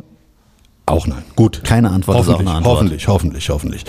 Auch 0.87 1.07
nein. 1.07 1.23
Gut. 1.37 1.63
Keine 1.65 1.91
Antwort 1.91 2.19
hoffentlich, 2.19 2.41
ist 2.41 2.47
auch 2.47 2.49
eine 2.49 2.57
Antwort. 2.57 2.77
Hoffentlich, 2.77 3.09
hoffentlich, 3.09 3.51
hoffentlich. 3.51 3.85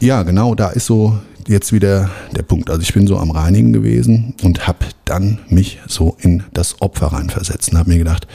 Ja, 0.00 0.22
genau, 0.24 0.54
da 0.54 0.68
ist 0.68 0.86
so 0.86 1.18
jetzt 1.48 1.72
wieder 1.72 2.10
der 2.34 2.42
Punkt. 2.42 2.68
Also 2.68 2.82
ich 2.82 2.92
bin 2.92 3.06
so 3.06 3.16
am 3.16 3.30
Reinigen 3.30 3.72
gewesen 3.72 4.34
und 4.42 4.66
habe 4.66 4.84
dann 5.06 5.38
mich 5.48 5.80
so 5.86 6.16
in 6.20 6.42
das 6.52 6.82
Opfer 6.82 7.06
reinversetzt 7.08 7.72
und 7.72 7.78
habe 7.78 7.90
mir 7.90 7.98
gedacht, 7.98 8.26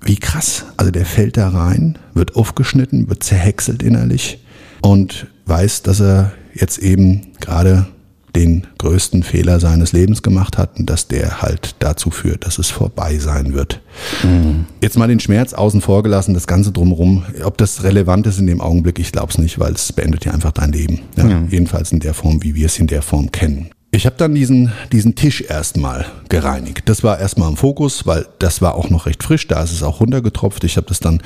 wie 0.00 0.16
krass. 0.16 0.64
Also 0.76 0.90
der 0.90 1.06
fällt 1.06 1.36
da 1.36 1.50
rein, 1.50 1.98
wird 2.14 2.34
aufgeschnitten, 2.34 3.08
wird 3.08 3.22
zerhäckselt 3.22 3.82
innerlich 3.82 4.42
und 4.80 5.28
weiß, 5.46 5.82
dass 5.82 6.00
er 6.00 6.32
jetzt 6.52 6.78
eben 6.78 7.28
gerade 7.40 7.86
den 8.34 8.66
größten 8.78 9.22
Fehler 9.22 9.60
seines 9.60 9.92
Lebens 9.92 10.22
gemacht 10.22 10.58
hat 10.58 10.78
und 10.78 10.88
dass 10.88 11.08
der 11.08 11.42
halt 11.42 11.76
dazu 11.80 12.10
führt, 12.10 12.46
dass 12.46 12.58
es 12.58 12.70
vorbei 12.70 13.18
sein 13.18 13.52
wird. 13.52 13.80
Mhm. 14.22 14.66
Jetzt 14.80 14.96
mal 14.96 15.08
den 15.08 15.20
Schmerz 15.20 15.52
außen 15.52 15.80
vor 15.80 16.02
gelassen, 16.02 16.34
das 16.34 16.46
Ganze 16.46 16.72
drumherum. 16.72 17.24
Ob 17.44 17.58
das 17.58 17.82
relevant 17.82 18.26
ist 18.26 18.38
in 18.38 18.46
dem 18.46 18.60
Augenblick, 18.60 18.98
ich 18.98 19.12
glaube 19.12 19.30
es 19.30 19.38
nicht, 19.38 19.58
weil 19.58 19.72
es 19.72 19.92
beendet 19.92 20.24
ja 20.24 20.32
einfach 20.32 20.52
dein 20.52 20.72
Leben. 20.72 21.00
Ja, 21.16 21.28
ja. 21.28 21.42
Jedenfalls 21.48 21.92
in 21.92 22.00
der 22.00 22.14
Form, 22.14 22.42
wie 22.42 22.54
wir 22.54 22.66
es 22.66 22.78
in 22.78 22.86
der 22.86 23.02
Form 23.02 23.30
kennen. 23.32 23.70
Ich 23.94 24.06
habe 24.06 24.16
dann 24.16 24.34
diesen, 24.34 24.72
diesen 24.90 25.16
Tisch 25.16 25.42
erstmal 25.42 26.06
gereinigt. 26.30 26.88
Das 26.88 27.04
war 27.04 27.20
erstmal 27.20 27.50
im 27.50 27.58
Fokus, 27.58 28.06
weil 28.06 28.24
das 28.38 28.62
war 28.62 28.74
auch 28.74 28.88
noch 28.88 29.04
recht 29.04 29.22
frisch. 29.22 29.46
Da 29.48 29.62
ist 29.62 29.70
es 29.70 29.82
auch 29.82 30.00
runtergetropft. 30.00 30.64
Ich 30.64 30.78
habe 30.78 30.86
das 30.86 30.98
dann 30.98 31.20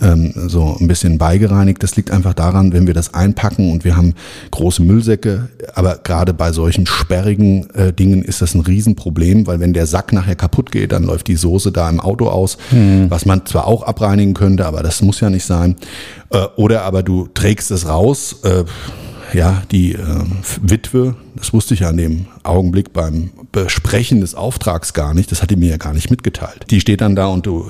ähm, 0.00 0.32
so 0.34 0.78
ein 0.80 0.88
bisschen 0.88 1.18
beigereinigt. 1.18 1.82
Das 1.82 1.94
liegt 1.94 2.10
einfach 2.10 2.32
daran, 2.32 2.72
wenn 2.72 2.86
wir 2.86 2.94
das 2.94 3.12
einpacken 3.12 3.70
und 3.70 3.84
wir 3.84 3.98
haben 3.98 4.14
große 4.50 4.80
Müllsäcke. 4.80 5.50
Aber 5.74 5.96
gerade 5.96 6.32
bei 6.32 6.52
solchen 6.52 6.86
sperrigen 6.86 7.68
äh, 7.74 7.92
Dingen 7.92 8.22
ist 8.22 8.40
das 8.40 8.54
ein 8.54 8.62
Riesenproblem, 8.62 9.46
weil 9.46 9.60
wenn 9.60 9.74
der 9.74 9.86
Sack 9.86 10.14
nachher 10.14 10.36
kaputt 10.36 10.72
geht, 10.72 10.92
dann 10.92 11.04
läuft 11.04 11.28
die 11.28 11.36
Soße 11.36 11.70
da 11.70 11.90
im 11.90 12.00
Auto 12.00 12.30
aus, 12.30 12.56
mhm. 12.70 13.10
was 13.10 13.26
man 13.26 13.44
zwar 13.44 13.66
auch 13.66 13.82
abreinigen 13.82 14.32
könnte, 14.32 14.64
aber 14.64 14.82
das 14.82 15.02
muss 15.02 15.20
ja 15.20 15.28
nicht 15.28 15.44
sein. 15.44 15.76
Äh, 16.30 16.46
oder 16.56 16.84
aber 16.84 17.02
du 17.02 17.28
trägst 17.34 17.70
es 17.70 17.86
raus. 17.86 18.40
Äh, 18.42 18.64
ja, 19.36 19.62
die 19.70 19.92
äh, 19.92 19.98
Witwe, 20.62 21.14
das 21.36 21.52
wusste 21.52 21.74
ich 21.74 21.80
ja 21.80 21.90
an 21.90 21.98
dem 21.98 22.26
Augenblick 22.42 22.94
beim 22.94 23.30
Besprechen 23.52 24.22
des 24.22 24.34
Auftrags 24.34 24.94
gar 24.94 25.12
nicht, 25.12 25.30
das 25.30 25.42
hat 25.42 25.50
die 25.50 25.56
mir 25.56 25.70
ja 25.70 25.76
gar 25.76 25.92
nicht 25.92 26.10
mitgeteilt. 26.10 26.64
Die 26.70 26.80
steht 26.80 27.02
dann 27.02 27.14
da 27.14 27.26
und 27.26 27.44
du, 27.44 27.66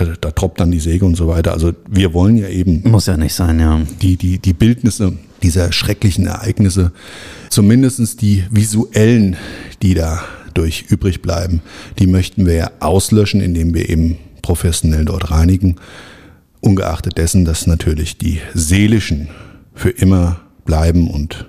äh, 0.00 0.06
da 0.20 0.30
troppt 0.30 0.60
dann 0.60 0.70
die 0.70 0.78
Säge 0.78 1.04
und 1.04 1.16
so 1.16 1.26
weiter. 1.26 1.52
Also 1.52 1.72
wir 1.88 2.14
wollen 2.14 2.36
ja 2.36 2.48
eben. 2.48 2.88
Muss 2.88 3.06
ja 3.06 3.16
nicht 3.16 3.34
sein, 3.34 3.58
ja. 3.58 3.80
Die, 4.00 4.16
die, 4.16 4.38
die 4.38 4.52
Bildnisse 4.52 5.14
dieser 5.42 5.72
schrecklichen 5.72 6.26
Ereignisse, 6.26 6.92
zumindestens 7.50 8.16
die 8.16 8.44
visuellen, 8.50 9.36
die 9.82 9.94
da 9.94 10.22
durch 10.54 10.86
übrig 10.88 11.20
bleiben, 11.20 11.62
die 11.98 12.06
möchten 12.06 12.46
wir 12.46 12.54
ja 12.54 12.70
auslöschen, 12.78 13.40
indem 13.40 13.74
wir 13.74 13.88
eben 13.88 14.18
professionell 14.42 15.04
dort 15.04 15.32
reinigen. 15.32 15.76
Ungeachtet 16.60 17.18
dessen, 17.18 17.44
dass 17.44 17.66
natürlich 17.66 18.18
die 18.18 18.40
seelischen 18.54 19.28
für 19.74 19.90
immer 19.90 20.40
bleiben 20.68 21.08
und 21.08 21.46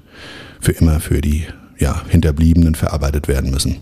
für 0.62 0.71
immer 0.71 1.01
für 1.01 1.19
die 1.19 1.45
ja, 1.77 2.01
Hinterbliebenen 2.08 2.73
verarbeitet 2.73 3.27
werden 3.27 3.51
müssen. 3.51 3.77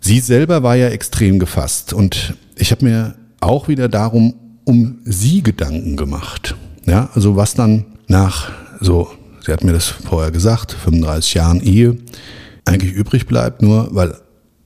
Sie 0.00 0.20
selber 0.20 0.62
war 0.62 0.76
ja 0.76 0.88
extrem 0.88 1.40
gefasst 1.40 1.92
und 1.92 2.34
ich 2.56 2.70
habe 2.70 2.84
mir 2.84 3.14
auch 3.40 3.66
wieder 3.66 3.88
darum 3.88 4.34
um 4.64 5.00
sie 5.04 5.42
Gedanken 5.42 5.96
gemacht. 5.96 6.54
Ja, 6.86 7.10
also 7.14 7.34
was 7.36 7.54
dann 7.54 7.86
nach 8.06 8.52
so, 8.80 9.08
sie 9.44 9.52
hat 9.52 9.64
mir 9.64 9.72
das 9.72 9.86
vorher 9.86 10.30
gesagt, 10.30 10.72
35 10.72 11.34
Jahren 11.34 11.60
Ehe 11.60 11.96
eigentlich 12.64 12.92
übrig 12.92 13.26
bleibt, 13.26 13.60
nur 13.60 13.88
weil 13.92 14.14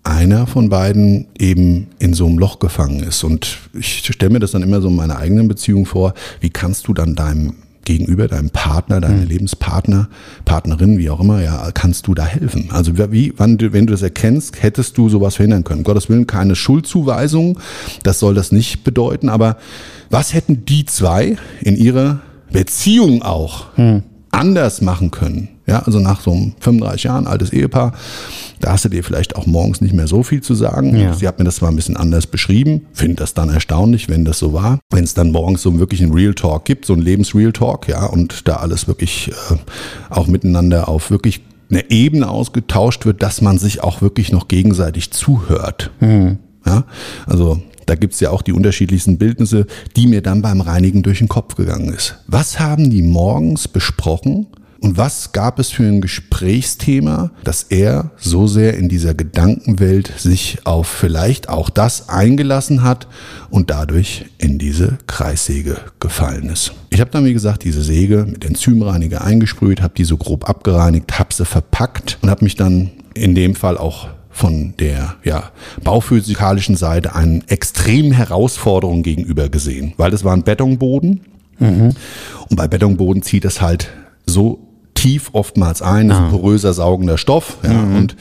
einer 0.02 0.46
von 0.46 0.68
beiden 0.68 1.28
eben 1.38 1.86
in 1.98 2.12
so 2.12 2.26
einem 2.26 2.38
Loch 2.38 2.58
gefangen 2.58 3.02
ist. 3.04 3.24
Und 3.24 3.58
ich 3.72 4.04
stelle 4.04 4.32
mir 4.32 4.40
das 4.40 4.50
dann 4.50 4.62
immer 4.62 4.82
so 4.82 4.88
in 4.88 4.96
meiner 4.96 5.16
eigenen 5.16 5.48
Beziehung 5.48 5.86
vor, 5.86 6.12
wie 6.40 6.50
kannst 6.50 6.88
du 6.88 6.94
dann 6.94 7.14
deinem 7.14 7.54
gegenüber, 7.84 8.28
deinem 8.28 8.50
Partner, 8.50 9.00
deinem 9.00 9.22
mhm. 9.22 9.28
Lebenspartner, 9.28 10.08
Partnerin, 10.44 10.98
wie 10.98 11.10
auch 11.10 11.20
immer, 11.20 11.42
ja, 11.42 11.70
kannst 11.72 12.06
du 12.06 12.14
da 12.14 12.24
helfen? 12.24 12.68
Also 12.70 12.92
wie, 13.12 13.32
wann 13.36 13.58
du, 13.58 13.72
wenn 13.72 13.86
du 13.86 13.92
das 13.92 14.02
erkennst, 14.02 14.62
hättest 14.62 14.98
du 14.98 15.08
sowas 15.08 15.36
verhindern 15.36 15.64
können. 15.64 15.82
Gottes 15.82 16.08
Willen 16.08 16.26
keine 16.26 16.56
Schuldzuweisung, 16.56 17.58
das 18.02 18.18
soll 18.18 18.34
das 18.34 18.52
nicht 18.52 18.84
bedeuten, 18.84 19.28
aber 19.28 19.56
was 20.10 20.34
hätten 20.34 20.64
die 20.64 20.84
zwei 20.84 21.36
in 21.60 21.76
ihrer 21.76 22.20
Beziehung 22.52 23.22
auch 23.22 23.76
mhm. 23.76 24.02
anders 24.30 24.80
machen 24.80 25.10
können? 25.10 25.48
Ja, 25.66 25.80
also 25.80 26.00
nach 26.00 26.20
so 26.20 26.32
einem 26.32 26.52
35 26.58 27.04
Jahren 27.04 27.26
altes 27.26 27.52
Ehepaar, 27.52 27.92
da 28.60 28.72
hast 28.72 28.84
du 28.84 28.88
dir 28.88 29.04
vielleicht 29.04 29.36
auch 29.36 29.46
morgens 29.46 29.80
nicht 29.80 29.94
mehr 29.94 30.08
so 30.08 30.22
viel 30.22 30.40
zu 30.40 30.54
sagen. 30.54 30.96
Ja. 30.96 31.14
Sie 31.14 31.28
hat 31.28 31.38
mir 31.38 31.44
das 31.44 31.56
zwar 31.56 31.70
ein 31.70 31.76
bisschen 31.76 31.96
anders 31.96 32.26
beschrieben, 32.26 32.86
finde 32.92 33.16
das 33.16 33.34
dann 33.34 33.48
erstaunlich, 33.48 34.08
wenn 34.08 34.24
das 34.24 34.38
so 34.38 34.52
war. 34.52 34.80
Wenn 34.90 35.04
es 35.04 35.14
dann 35.14 35.30
morgens 35.30 35.62
so 35.62 35.78
wirklich 35.78 36.02
einen 36.02 36.12
Real 36.12 36.34
Talk 36.34 36.64
gibt, 36.64 36.84
so 36.84 36.94
ein 36.94 37.00
Lebensreal 37.00 37.52
Talk, 37.52 37.88
ja, 37.88 38.06
und 38.06 38.48
da 38.48 38.56
alles 38.56 38.88
wirklich 38.88 39.30
äh, 39.50 39.56
auch 40.10 40.26
miteinander 40.26 40.88
auf 40.88 41.10
wirklich 41.10 41.42
eine 41.70 41.90
Ebene 41.90 42.28
ausgetauscht 42.28 43.06
wird, 43.06 43.22
dass 43.22 43.40
man 43.40 43.58
sich 43.58 43.82
auch 43.82 44.02
wirklich 44.02 44.32
noch 44.32 44.48
gegenseitig 44.48 45.10
zuhört. 45.10 45.90
Mhm. 46.00 46.38
Ja, 46.66 46.84
also 47.26 47.60
da 47.86 47.94
gibt's 47.94 48.20
ja 48.20 48.30
auch 48.30 48.42
die 48.42 48.52
unterschiedlichsten 48.52 49.18
Bildnisse, 49.18 49.66
die 49.96 50.06
mir 50.06 50.22
dann 50.22 50.42
beim 50.42 50.60
Reinigen 50.60 51.02
durch 51.02 51.18
den 51.18 51.28
Kopf 51.28 51.56
gegangen 51.56 51.92
ist. 51.92 52.18
Was 52.26 52.60
haben 52.60 52.90
die 52.90 53.02
morgens 53.02 53.68
besprochen? 53.68 54.46
Und 54.82 54.96
was 54.96 55.30
gab 55.30 55.60
es 55.60 55.70
für 55.70 55.84
ein 55.84 56.00
Gesprächsthema, 56.00 57.30
dass 57.44 57.62
er 57.62 58.10
so 58.16 58.48
sehr 58.48 58.76
in 58.76 58.88
dieser 58.88 59.14
Gedankenwelt 59.14 60.12
sich 60.18 60.58
auf 60.64 60.88
vielleicht 60.88 61.48
auch 61.48 61.70
das 61.70 62.08
eingelassen 62.08 62.82
hat 62.82 63.06
und 63.48 63.70
dadurch 63.70 64.26
in 64.38 64.58
diese 64.58 64.98
Kreissäge 65.06 65.76
gefallen 66.00 66.48
ist? 66.48 66.72
Ich 66.90 67.00
habe 67.00 67.12
dann, 67.12 67.24
wie 67.24 67.32
gesagt, 67.32 67.62
diese 67.62 67.80
Säge 67.80 68.26
mit 68.28 68.44
Enzymreiniger 68.44 69.22
eingesprüht, 69.22 69.82
habe 69.82 69.94
die 69.96 70.02
so 70.02 70.16
grob 70.16 70.48
abgereinigt, 70.48 71.16
habe 71.16 71.32
sie 71.32 71.44
verpackt 71.44 72.18
und 72.20 72.28
habe 72.28 72.42
mich 72.42 72.56
dann 72.56 72.90
in 73.14 73.36
dem 73.36 73.54
Fall 73.54 73.78
auch 73.78 74.08
von 74.30 74.74
der 74.80 75.14
ja, 75.22 75.52
bauphysikalischen 75.84 76.74
Seite 76.74 77.14
einen 77.14 77.46
extremen 77.46 78.10
Herausforderungen 78.10 79.04
gegenüber 79.04 79.48
gesehen, 79.48 79.92
weil 79.96 80.10
das 80.10 80.24
war 80.24 80.34
ein 80.34 80.42
Betonboden. 80.42 81.20
Mhm. 81.60 81.90
Und 82.48 82.56
bei 82.56 82.66
Betonboden 82.66 83.22
zieht 83.22 83.44
es 83.44 83.60
halt 83.60 83.88
so 84.26 84.71
tief 85.02 85.30
oftmals 85.32 85.82
ein, 85.82 86.08
das 86.08 86.18
ist 86.18 86.24
ein 86.26 86.30
poröser, 86.30 86.72
saugender 86.72 87.18
Stoff 87.18 87.56
ja, 87.64 87.72
mhm. 87.72 87.96
und 87.96 88.16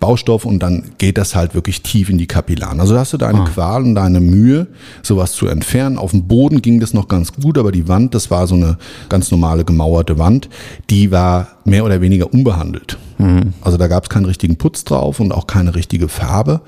Baustoff 0.00 0.44
und 0.44 0.58
dann 0.58 0.90
geht 0.98 1.16
das 1.16 1.34
halt 1.34 1.54
wirklich 1.54 1.80
tief 1.82 2.10
in 2.10 2.18
die 2.18 2.26
Kapillaren. 2.26 2.78
Also 2.78 2.92
da 2.92 3.00
hast 3.00 3.14
du 3.14 3.16
deine 3.16 3.40
ah. 3.40 3.44
Qual 3.44 3.82
und 3.82 3.94
deine 3.94 4.20
Mühe, 4.20 4.66
sowas 5.02 5.32
zu 5.32 5.46
entfernen. 5.46 5.96
Auf 5.96 6.10
dem 6.10 6.24
Boden 6.24 6.60
ging 6.60 6.78
das 6.78 6.92
noch 6.92 7.08
ganz 7.08 7.32
gut, 7.32 7.56
aber 7.56 7.72
die 7.72 7.88
Wand, 7.88 8.14
das 8.14 8.30
war 8.30 8.46
so 8.46 8.54
eine 8.54 8.76
ganz 9.08 9.30
normale 9.30 9.64
gemauerte 9.64 10.18
Wand, 10.18 10.50
die 10.90 11.10
war 11.10 11.48
mehr 11.64 11.86
oder 11.86 12.02
weniger 12.02 12.30
unbehandelt. 12.30 12.98
Mhm. 13.16 13.54
Also 13.62 13.78
da 13.78 13.88
gab 13.88 14.04
es 14.04 14.10
keinen 14.10 14.26
richtigen 14.26 14.56
Putz 14.56 14.84
drauf 14.84 15.20
und 15.20 15.32
auch 15.32 15.46
keine 15.46 15.74
richtige 15.74 16.08
Farbe 16.08 16.60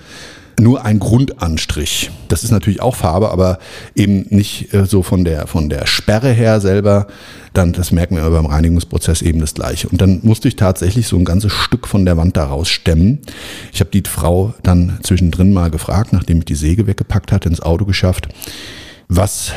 nur 0.59 0.85
ein 0.85 0.99
Grundanstrich. 0.99 2.11
Das 2.29 2.45
ist 2.45 2.51
natürlich 2.51 2.83
auch 2.83 2.97
Farbe, 2.97 3.31
aber 3.31 3.59
eben 3.95 4.27
nicht 4.31 4.73
äh, 4.75 4.87
so 4.87 5.03
von 5.03 5.25
der, 5.25 5.47
von 5.47 5.69
der 5.69 5.87
Sperre 5.87 6.33
her 6.33 6.61
selber. 6.61 7.07
Dann, 7.55 7.73
das 7.73 7.93
merken 7.93 8.17
wir 8.17 8.29
beim 8.31 8.47
Reinigungsprozess 8.47 9.23
eben 9.23 9.41
das 9.41 9.55
Gleiche. 9.55 9.89
Und 9.89 10.01
dann 10.01 10.21
musste 10.23 10.49
ich 10.49 10.57
tatsächlich 10.57 11.07
so 11.09 11.17
ein 11.17 11.25
ganzes 11.25 11.53
Stück 11.53 11.87
von 11.87 12.05
der 12.05 12.17
Wand 12.17 12.37
daraus 12.37 12.69
stemmen. 12.69 13.21
Ich 13.73 13.81
habe 13.81 13.91
die 13.91 14.03
Frau 14.07 14.55
dann 14.63 14.99
zwischendrin 15.03 15.53
mal 15.53 15.71
gefragt, 15.71 16.13
nachdem 16.13 16.39
ich 16.39 16.45
die 16.45 16.55
Säge 16.55 16.87
weggepackt 16.87 17.33
hatte, 17.33 17.49
ins 17.49 17.61
Auto 17.61 17.85
geschafft, 17.85 18.29
was 19.09 19.53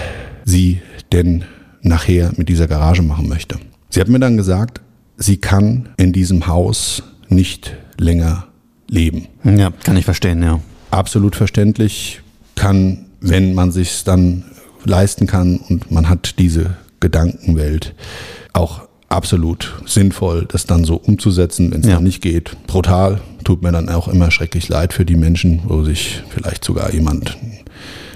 sie 0.45 0.81
denn 1.11 1.45
nachher 1.81 2.31
mit 2.37 2.49
dieser 2.49 2.67
Garage 2.67 3.01
machen 3.01 3.27
möchte. 3.27 3.57
Sie 3.89 3.99
hat 3.99 4.07
mir 4.07 4.19
dann 4.19 4.37
gesagt, 4.37 4.81
sie 5.17 5.37
kann 5.37 5.89
in 5.97 6.13
diesem 6.13 6.47
Haus 6.47 7.03
nicht 7.27 7.75
länger 7.97 8.47
leben. 8.87 9.27
Ja, 9.43 9.71
kann 9.83 9.97
ich 9.97 10.05
verstehen, 10.05 10.41
ja 10.43 10.59
absolut 10.91 11.35
verständlich, 11.35 12.21
kann, 12.55 13.05
wenn 13.19 13.53
man 13.53 13.71
sich 13.71 14.03
dann 14.03 14.43
leisten 14.83 15.27
kann 15.27 15.57
und 15.57 15.91
man 15.91 16.09
hat 16.09 16.37
diese 16.39 16.77
Gedankenwelt, 16.99 17.95
auch 18.53 18.81
absolut 19.09 19.73
sinnvoll, 19.85 20.45
das 20.47 20.65
dann 20.65 20.83
so 20.83 20.95
umzusetzen, 20.95 21.71
wenn 21.71 21.81
es 21.81 21.87
ja. 21.87 21.95
dann 21.95 22.03
nicht 22.03 22.21
geht. 22.21 22.55
Brutal, 22.67 23.21
tut 23.43 23.61
mir 23.61 23.71
dann 23.71 23.89
auch 23.89 24.07
immer 24.07 24.31
schrecklich 24.31 24.69
leid 24.69 24.93
für 24.93 25.05
die 25.05 25.15
Menschen, 25.15 25.61
wo 25.65 25.83
sich 25.83 26.21
vielleicht 26.29 26.63
sogar 26.63 26.93
jemand 26.93 27.37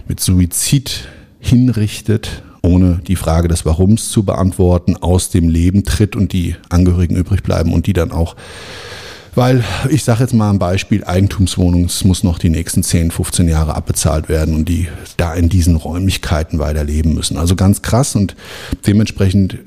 mit 0.07 0.19
Suizid 0.19 1.07
hinrichtet 1.39 2.43
ohne 2.65 2.99
die 3.07 3.15
Frage 3.15 3.47
des 3.47 3.65
Warums 3.65 4.09
zu 4.09 4.23
beantworten, 4.23 4.97
aus 4.97 5.29
dem 5.29 5.47
Leben 5.47 5.83
tritt 5.83 6.15
und 6.15 6.33
die 6.33 6.55
Angehörigen 6.69 7.15
übrig 7.15 7.43
bleiben 7.43 7.71
und 7.71 7.87
die 7.87 7.93
dann 7.93 8.11
auch 8.11 8.35
weil 9.35 9.63
ich 9.89 10.03
sage 10.03 10.21
jetzt 10.21 10.33
mal 10.33 10.49
ein 10.49 10.59
Beispiel, 10.59 11.03
Eigentumswohnung, 11.03 11.85
es 11.85 12.03
muss 12.03 12.23
noch 12.23 12.39
die 12.39 12.49
nächsten 12.49 12.83
10, 12.83 13.11
15 13.11 13.47
Jahre 13.47 13.75
abbezahlt 13.75 14.29
werden 14.29 14.55
und 14.55 14.69
die 14.69 14.87
da 15.17 15.33
in 15.33 15.49
diesen 15.49 15.75
Räumlichkeiten 15.75 16.59
weiterleben 16.59 17.13
müssen. 17.13 17.37
Also 17.37 17.55
ganz 17.55 17.81
krass 17.81 18.15
und 18.15 18.35
dementsprechend 18.87 19.57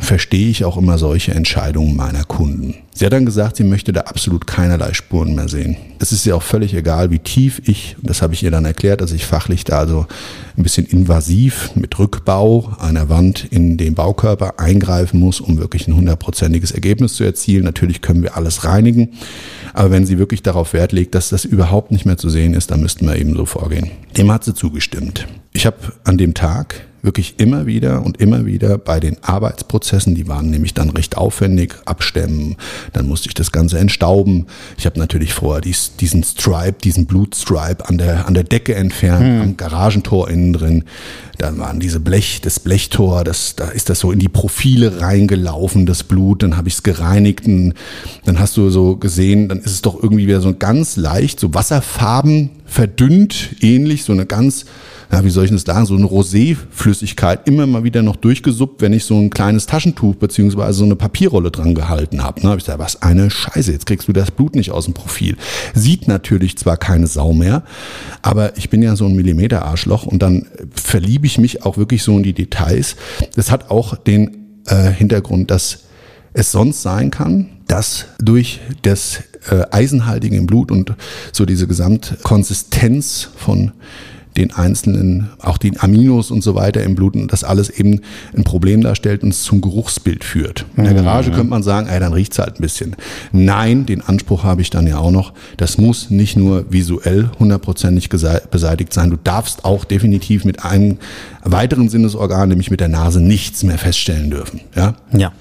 verstehe 0.00 0.48
ich 0.48 0.64
auch 0.64 0.76
immer 0.76 0.98
solche 0.98 1.32
Entscheidungen 1.32 1.96
meiner 1.96 2.24
Kunden. 2.24 2.74
Sie 2.94 3.04
hat 3.04 3.12
dann 3.12 3.26
gesagt, 3.26 3.56
sie 3.56 3.64
möchte 3.64 3.92
da 3.92 4.02
absolut 4.02 4.46
keinerlei 4.46 4.94
Spuren 4.94 5.34
mehr 5.34 5.48
sehen. 5.48 5.76
Es 5.98 6.12
ist 6.12 6.24
ihr 6.24 6.36
auch 6.36 6.42
völlig 6.42 6.74
egal, 6.74 7.10
wie 7.10 7.18
tief 7.18 7.60
ich, 7.66 7.96
das 8.02 8.22
habe 8.22 8.34
ich 8.34 8.42
ihr 8.42 8.50
dann 8.50 8.64
erklärt, 8.64 9.00
dass 9.00 9.12
ich 9.12 9.26
fachlich 9.26 9.64
da 9.64 9.78
also 9.78 10.06
ein 10.56 10.62
bisschen 10.62 10.86
invasiv 10.86 11.72
mit 11.74 11.98
Rückbau 11.98 12.74
einer 12.78 13.08
Wand 13.08 13.46
in 13.50 13.76
den 13.76 13.94
Baukörper 13.94 14.60
eingreifen 14.60 15.20
muss, 15.20 15.40
um 15.40 15.58
wirklich 15.58 15.88
ein 15.88 15.96
hundertprozentiges 15.96 16.70
Ergebnis 16.70 17.14
zu 17.14 17.24
erzielen. 17.24 17.64
Natürlich 17.64 18.00
können 18.00 18.22
wir 18.22 18.36
alles 18.36 18.64
reinigen, 18.64 19.10
aber 19.72 19.90
wenn 19.90 20.06
sie 20.06 20.18
wirklich 20.18 20.42
darauf 20.42 20.72
Wert 20.72 20.92
legt, 20.92 21.14
dass 21.14 21.28
das 21.28 21.44
überhaupt 21.44 21.90
nicht 21.90 22.06
mehr 22.06 22.16
zu 22.16 22.30
sehen 22.30 22.54
ist, 22.54 22.70
dann 22.70 22.80
müssten 22.80 23.06
wir 23.06 23.16
eben 23.16 23.34
so 23.34 23.44
vorgehen. 23.44 23.90
Dem 24.16 24.30
hat 24.30 24.44
sie 24.44 24.54
zugestimmt. 24.54 25.26
Ich 25.52 25.66
habe 25.66 25.76
an 26.04 26.16
dem 26.16 26.34
Tag 26.34 26.86
wirklich 27.04 27.38
immer 27.38 27.66
wieder 27.66 28.02
und 28.04 28.20
immer 28.20 28.46
wieder 28.46 28.78
bei 28.78 28.98
den 28.98 29.22
Arbeitsprozessen, 29.22 30.14
die 30.14 30.26
waren 30.26 30.50
nämlich 30.50 30.74
dann 30.74 30.90
recht 30.90 31.16
aufwendig, 31.16 31.76
abstemmen, 31.84 32.56
dann 32.92 33.06
musste 33.06 33.28
ich 33.28 33.34
das 33.34 33.52
Ganze 33.52 33.78
entstauben. 33.78 34.46
Ich 34.78 34.86
habe 34.86 34.98
natürlich 34.98 35.34
vorher 35.34 35.60
dies, 35.60 35.96
diesen 35.96 36.24
Stripe, 36.24 36.76
diesen 36.82 37.06
Blutstripe 37.06 37.86
an 37.88 37.98
der, 37.98 38.26
an 38.26 38.34
der 38.34 38.44
Decke 38.44 38.74
entfernt, 38.74 39.24
hm. 39.24 39.40
am 39.40 39.56
Garagentor 39.56 40.30
innen 40.30 40.52
drin. 40.54 40.84
Dann 41.38 41.58
waren 41.58 41.80
diese 41.80 42.00
Blech, 42.00 42.40
das 42.42 42.60
Blechtor, 42.60 43.24
das, 43.24 43.56
da 43.56 43.68
ist 43.68 43.90
das 43.90 44.00
so 44.00 44.12
in 44.12 44.18
die 44.18 44.28
Profile 44.28 45.00
reingelaufen, 45.00 45.84
das 45.84 46.04
Blut, 46.04 46.42
dann 46.42 46.56
habe 46.56 46.68
ich 46.68 46.74
es 46.74 46.82
gereinigt 46.82 47.46
und 47.46 47.74
dann 48.24 48.38
hast 48.38 48.56
du 48.56 48.70
so 48.70 48.96
gesehen, 48.96 49.48
dann 49.48 49.58
ist 49.58 49.72
es 49.72 49.82
doch 49.82 50.00
irgendwie 50.00 50.26
wieder 50.26 50.40
so 50.40 50.54
ganz 50.54 50.96
leicht, 50.96 51.40
so 51.40 51.52
Wasserfarben 51.52 52.50
verdünnt, 52.64 53.56
ähnlich, 53.60 54.04
so 54.04 54.12
eine 54.12 54.26
ganz 54.26 54.64
ja, 55.12 55.24
wie 55.24 55.30
soll 55.30 55.44
ich 55.44 55.50
das 55.50 55.62
sagen, 55.62 55.86
so 55.86 55.94
eine 55.94 56.06
Roséflüssigkeit 56.06 57.46
immer 57.46 57.66
mal 57.66 57.84
wieder 57.84 58.02
noch 58.02 58.16
durchgesuppt, 58.16 58.80
wenn 58.82 58.92
ich 58.92 59.04
so 59.04 59.14
ein 59.16 59.30
kleines 59.30 59.66
Taschentuch 59.66 60.16
beziehungsweise 60.16 60.78
so 60.78 60.84
eine 60.84 60.96
Papierrolle 60.96 61.50
dran 61.50 61.74
gehalten 61.74 62.22
habe. 62.22 62.40
Ne, 62.40 62.48
habe 62.48 62.58
ich 62.58 62.64
gesagt, 62.64 62.80
was 62.80 63.02
eine 63.02 63.30
Scheiße, 63.30 63.72
jetzt 63.72 63.86
kriegst 63.86 64.08
du 64.08 64.12
das 64.12 64.30
Blut 64.30 64.56
nicht 64.56 64.70
aus 64.70 64.86
dem 64.86 64.94
Profil. 64.94 65.36
Sieht 65.74 66.08
natürlich 66.08 66.56
zwar 66.58 66.76
keine 66.76 67.06
Sau 67.06 67.32
mehr, 67.32 67.62
aber 68.22 68.56
ich 68.56 68.70
bin 68.70 68.82
ja 68.82 68.96
so 68.96 69.06
ein 69.06 69.14
Millimeter-Arschloch 69.14 70.06
und 70.06 70.22
dann 70.22 70.46
verliebe 70.72 71.26
ich 71.26 71.38
mich 71.38 71.64
auch 71.64 71.76
wirklich 71.76 72.02
so 72.02 72.16
in 72.16 72.22
die 72.22 72.32
Details. 72.34 72.96
Das 73.34 73.50
hat 73.50 73.70
auch 73.70 73.96
den 73.96 74.62
äh, 74.66 74.90
Hintergrund, 74.90 75.50
dass 75.50 75.80
es 76.32 76.50
sonst 76.50 76.82
sein 76.82 77.10
kann, 77.10 77.48
dass 77.68 78.06
durch 78.18 78.60
das 78.82 79.22
äh, 79.48 79.64
Eisenhaltige 79.70 80.36
im 80.36 80.46
Blut 80.46 80.70
und 80.70 80.94
so 81.32 81.46
diese 81.46 81.66
Gesamtkonsistenz 81.66 83.28
von 83.36 83.72
den 84.36 84.52
einzelnen, 84.52 85.30
auch 85.40 85.58
die 85.58 85.78
Aminos 85.78 86.30
und 86.30 86.42
so 86.42 86.54
weiter 86.54 86.82
im 86.82 86.94
Blut 86.94 87.14
und 87.14 87.32
das 87.32 87.44
alles 87.44 87.70
eben 87.70 88.00
ein 88.36 88.44
Problem 88.44 88.82
darstellt 88.82 89.22
und 89.22 89.30
es 89.30 89.42
zum 89.42 89.60
Geruchsbild 89.60 90.24
führt. 90.24 90.66
In 90.76 90.84
der 90.84 90.92
mhm. 90.92 90.98
Garage 90.98 91.30
könnte 91.30 91.50
man 91.50 91.62
sagen, 91.62 91.88
ey, 91.88 92.00
dann 92.00 92.12
riecht's 92.12 92.38
halt 92.38 92.58
ein 92.58 92.62
bisschen. 92.62 92.96
Nein, 93.32 93.86
den 93.86 94.00
Anspruch 94.00 94.42
habe 94.44 94.62
ich 94.62 94.70
dann 94.70 94.86
ja 94.86 94.98
auch 94.98 95.10
noch. 95.10 95.32
Das 95.56 95.78
muss 95.78 96.10
nicht 96.10 96.36
nur 96.36 96.72
visuell 96.72 97.30
hundertprozentig 97.38 98.08
beseitigt 98.08 98.92
sein. 98.92 99.10
Du 99.10 99.16
darfst 99.22 99.64
auch 99.64 99.84
definitiv 99.84 100.44
mit 100.44 100.64
einem 100.64 100.98
weiteren 101.44 101.88
Sinnesorgan, 101.88 102.48
nämlich 102.48 102.70
mit 102.70 102.80
der 102.80 102.88
Nase, 102.88 103.20
nichts 103.20 103.62
mehr 103.62 103.78
feststellen 103.78 104.30
dürfen. 104.30 104.60
Ja. 104.74 104.94
Ja. 105.12 105.32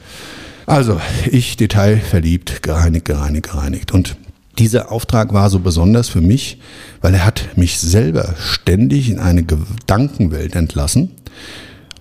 Also, 0.65 1.01
ich 1.29 1.57
detailverliebt, 1.57 2.63
gereinigt, 2.63 3.05
gereinigt, 3.05 3.49
gereinigt. 3.51 3.91
Und 3.91 4.15
dieser 4.59 4.91
Auftrag 4.91 5.33
war 5.33 5.49
so 5.49 5.59
besonders 5.59 6.09
für 6.09 6.21
mich, 6.21 6.59
weil 7.01 7.13
er 7.13 7.25
hat 7.25 7.49
mich 7.55 7.79
selber 7.79 8.35
ständig 8.39 9.09
in 9.09 9.19
eine 9.19 9.43
Gedankenwelt 9.43 10.55
entlassen 10.55 11.11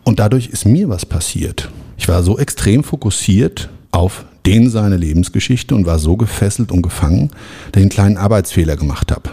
und 0.04 0.18
dadurch 0.18 0.48
ist 0.48 0.66
mir 0.66 0.88
was 0.88 1.06
passiert. 1.06 1.70
Ich 1.96 2.08
war 2.08 2.22
so 2.22 2.38
extrem 2.38 2.84
fokussiert 2.84 3.68
auf 3.90 4.24
den 4.44 4.70
seine 4.70 4.96
Lebensgeschichte 4.96 5.74
und 5.74 5.86
war 5.86 5.98
so 5.98 6.16
gefesselt 6.16 6.72
und 6.72 6.82
gefangen, 6.82 7.30
dass 7.70 7.80
ich 7.80 7.82
einen 7.82 7.90
kleinen 7.90 8.16
Arbeitsfehler 8.16 8.76
gemacht 8.76 9.12
habe. 9.12 9.30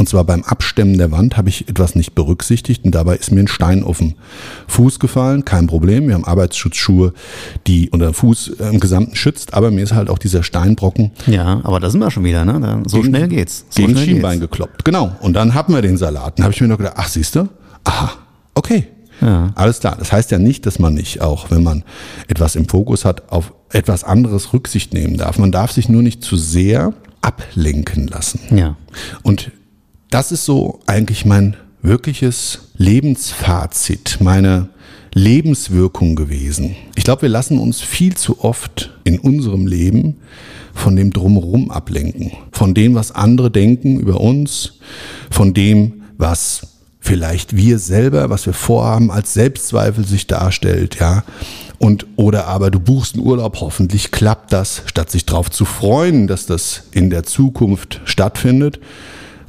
Und 0.00 0.08
zwar 0.08 0.24
beim 0.24 0.42
Abstemmen 0.44 0.96
der 0.96 1.10
Wand 1.10 1.36
habe 1.36 1.50
ich 1.50 1.68
etwas 1.68 1.94
nicht 1.94 2.14
berücksichtigt 2.14 2.86
und 2.86 2.94
dabei 2.94 3.16
ist 3.16 3.32
mir 3.32 3.40
ein 3.40 3.48
Stein 3.48 3.84
auf 3.84 3.98
den 3.98 4.14
Fuß 4.66 4.98
gefallen. 4.98 5.44
Kein 5.44 5.66
Problem. 5.66 6.08
Wir 6.08 6.14
haben 6.14 6.24
Arbeitsschutzschuhe, 6.24 7.12
die 7.66 7.90
unter 7.90 8.14
Fuß 8.14 8.48
im 8.72 8.80
Gesamten 8.80 9.14
schützt, 9.14 9.52
aber 9.52 9.70
mir 9.70 9.82
ist 9.82 9.92
halt 9.92 10.08
auch 10.08 10.16
dieser 10.16 10.42
Steinbrocken. 10.42 11.10
Ja, 11.26 11.60
aber 11.64 11.80
da 11.80 11.90
sind 11.90 12.00
wir 12.00 12.10
schon 12.10 12.24
wieder, 12.24 12.46
ne? 12.46 12.82
So 12.86 12.96
gegen, 13.02 13.10
schnell 13.10 13.28
geht's. 13.28 13.66
So 13.68 13.82
gegen 13.82 13.92
schnell 13.92 14.06
Schienbein 14.06 14.40
geht's. 14.40 14.50
gekloppt. 14.50 14.86
Genau. 14.86 15.14
Und 15.20 15.34
dann 15.34 15.52
hatten 15.52 15.74
wir 15.74 15.82
den 15.82 15.98
Salat. 15.98 16.38
Dann 16.38 16.44
habe 16.44 16.54
ich 16.54 16.62
mir 16.62 16.68
noch 16.68 16.78
gedacht, 16.78 16.94
ach 16.96 17.08
siehst 17.08 17.36
du, 17.36 17.50
aha, 17.84 18.12
okay. 18.54 18.86
Ja. 19.20 19.50
Alles 19.54 19.80
klar. 19.80 19.96
Das 19.98 20.12
heißt 20.12 20.30
ja 20.30 20.38
nicht, 20.38 20.64
dass 20.64 20.78
man 20.78 20.94
nicht, 20.94 21.20
auch 21.20 21.50
wenn 21.50 21.62
man 21.62 21.84
etwas 22.26 22.56
im 22.56 22.66
Fokus 22.66 23.04
hat, 23.04 23.30
auf 23.30 23.52
etwas 23.68 24.04
anderes 24.04 24.54
Rücksicht 24.54 24.94
nehmen 24.94 25.18
darf. 25.18 25.38
Man 25.38 25.52
darf 25.52 25.72
sich 25.72 25.90
nur 25.90 26.02
nicht 26.02 26.24
zu 26.24 26.38
sehr 26.38 26.94
ablenken 27.20 28.08
lassen. 28.08 28.40
Ja. 28.56 28.76
Und 29.22 29.50
das 30.10 30.32
ist 30.32 30.44
so 30.44 30.80
eigentlich 30.86 31.24
mein 31.24 31.56
wirkliches 31.82 32.70
Lebensfazit, 32.76 34.18
meine 34.20 34.68
Lebenswirkung 35.14 36.14
gewesen. 36.14 36.76
Ich 36.96 37.04
glaube, 37.04 37.22
wir 37.22 37.28
lassen 37.28 37.58
uns 37.58 37.80
viel 37.80 38.16
zu 38.16 38.44
oft 38.44 38.90
in 39.04 39.18
unserem 39.18 39.66
Leben 39.66 40.16
von 40.74 40.94
dem 40.94 41.12
Drumherum 41.12 41.70
ablenken. 41.70 42.32
Von 42.52 42.74
dem, 42.74 42.94
was 42.94 43.12
andere 43.12 43.50
denken 43.50 43.98
über 43.98 44.20
uns, 44.20 44.74
von 45.30 45.54
dem, 45.54 46.02
was 46.18 46.66
vielleicht 47.00 47.56
wir 47.56 47.78
selber, 47.78 48.30
was 48.30 48.46
wir 48.46 48.52
vorhaben, 48.52 49.10
als 49.10 49.32
Selbstzweifel 49.34 50.04
sich 50.04 50.26
darstellt, 50.26 50.98
ja. 51.00 51.24
Und, 51.78 52.06
oder 52.16 52.46
aber 52.46 52.70
du 52.70 52.78
buchst 52.78 53.14
einen 53.14 53.24
Urlaub, 53.24 53.60
hoffentlich 53.60 54.10
klappt 54.10 54.52
das, 54.52 54.82
statt 54.84 55.10
sich 55.10 55.24
darauf 55.24 55.50
zu 55.50 55.64
freuen, 55.64 56.26
dass 56.26 56.44
das 56.44 56.82
in 56.92 57.08
der 57.08 57.22
Zukunft 57.22 58.02
stattfindet, 58.04 58.80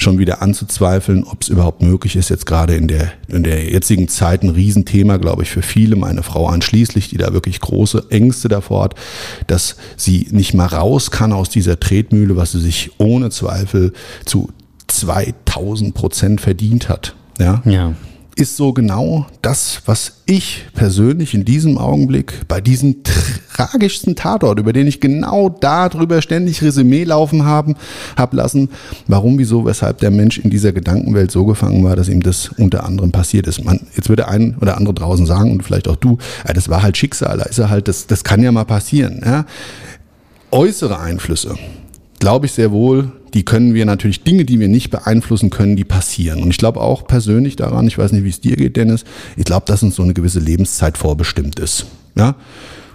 schon 0.01 0.17
wieder 0.17 0.41
anzuzweifeln, 0.41 1.23
ob 1.23 1.41
es 1.41 1.49
überhaupt 1.49 1.81
möglich 1.81 2.15
ist, 2.15 2.29
jetzt 2.29 2.45
gerade 2.45 2.75
in 2.75 2.87
der, 2.87 3.11
in 3.27 3.43
der 3.43 3.63
jetzigen 3.63 4.07
Zeit 4.07 4.43
ein 4.43 4.49
Riesenthema, 4.49 5.17
glaube 5.17 5.43
ich, 5.43 5.49
für 5.49 5.61
viele, 5.61 5.95
meine 5.95 6.23
Frau 6.23 6.47
einschließlich, 6.47 7.09
die 7.09 7.17
da 7.17 7.33
wirklich 7.33 7.59
große 7.59 8.05
Ängste 8.09 8.47
davor 8.49 8.85
hat, 8.85 8.95
dass 9.47 9.77
sie 9.97 10.27
nicht 10.31 10.53
mal 10.53 10.67
raus 10.67 11.11
kann 11.11 11.31
aus 11.33 11.49
dieser 11.49 11.79
Tretmühle, 11.79 12.35
was 12.35 12.51
sie 12.51 12.59
sich 12.59 12.91
ohne 12.97 13.29
Zweifel 13.29 13.93
zu 14.25 14.49
2000 14.87 15.93
Prozent 15.93 16.41
verdient 16.41 16.89
hat. 16.89 17.15
Ja. 17.39 17.61
ja 17.65 17.93
ist 18.35 18.55
so 18.55 18.73
genau 18.73 19.27
das, 19.41 19.81
was 19.85 20.21
ich 20.25 20.65
persönlich 20.73 21.33
in 21.33 21.45
diesem 21.45 21.77
Augenblick 21.77 22.47
bei 22.47 22.61
diesem 22.61 22.97
tragischsten 23.53 24.15
Tatort, 24.15 24.59
über 24.59 24.73
den 24.73 24.87
ich 24.87 25.01
genau 25.01 25.49
darüber 25.49 26.21
ständig 26.21 26.61
Resümee 26.61 27.03
laufen 27.03 27.45
haben, 27.45 27.75
hab 28.15 28.33
lassen, 28.33 28.69
warum, 29.07 29.37
wieso, 29.37 29.65
weshalb 29.65 29.99
der 29.99 30.11
Mensch 30.11 30.37
in 30.39 30.49
dieser 30.49 30.71
Gedankenwelt 30.71 31.31
so 31.31 31.45
gefangen 31.45 31.83
war, 31.83 31.95
dass 31.95 32.07
ihm 32.07 32.21
das 32.21 32.49
unter 32.57 32.85
anderem 32.85 33.11
passiert 33.11 33.47
ist. 33.47 33.63
Man, 33.63 33.81
jetzt 33.95 34.09
würde 34.09 34.27
ein 34.27 34.55
oder 34.59 34.77
andere 34.77 34.93
draußen 34.93 35.25
sagen 35.25 35.51
und 35.51 35.63
vielleicht 35.63 35.87
auch 35.87 35.97
du, 35.97 36.17
ja, 36.47 36.53
das 36.53 36.69
war 36.69 36.81
halt 36.81 36.97
Schicksal, 36.97 37.37
da 37.37 37.43
ist 37.43 37.59
er 37.59 37.69
halt, 37.69 37.87
das, 37.87 38.07
das 38.07 38.23
kann 38.23 38.41
ja 38.41 38.51
mal 38.51 38.65
passieren. 38.65 39.21
Ja? 39.25 39.45
Äußere 40.51 40.99
Einflüsse, 40.99 41.57
glaube 42.21 42.45
ich 42.45 42.51
sehr 42.53 42.71
wohl, 42.71 43.11
die 43.33 43.43
können 43.43 43.73
wir 43.73 43.85
natürlich, 43.85 44.23
Dinge, 44.23 44.45
die 44.45 44.59
wir 44.59 44.67
nicht 44.67 44.91
beeinflussen 44.91 45.49
können, 45.49 45.75
die 45.75 45.83
passieren. 45.83 46.43
Und 46.43 46.51
ich 46.51 46.57
glaube 46.57 46.79
auch 46.79 47.07
persönlich 47.07 47.55
daran, 47.55 47.87
ich 47.87 47.97
weiß 47.97 48.11
nicht, 48.11 48.23
wie 48.23 48.29
es 48.29 48.39
dir 48.39 48.55
geht, 48.55 48.77
Dennis, 48.77 49.03
ich 49.35 49.43
glaube, 49.43 49.65
dass 49.65 49.81
uns 49.83 49.95
so 49.95 50.03
eine 50.03 50.13
gewisse 50.13 50.39
Lebenszeit 50.39 50.97
vorbestimmt 50.97 51.59
ist. 51.59 51.87
Ja? 52.15 52.35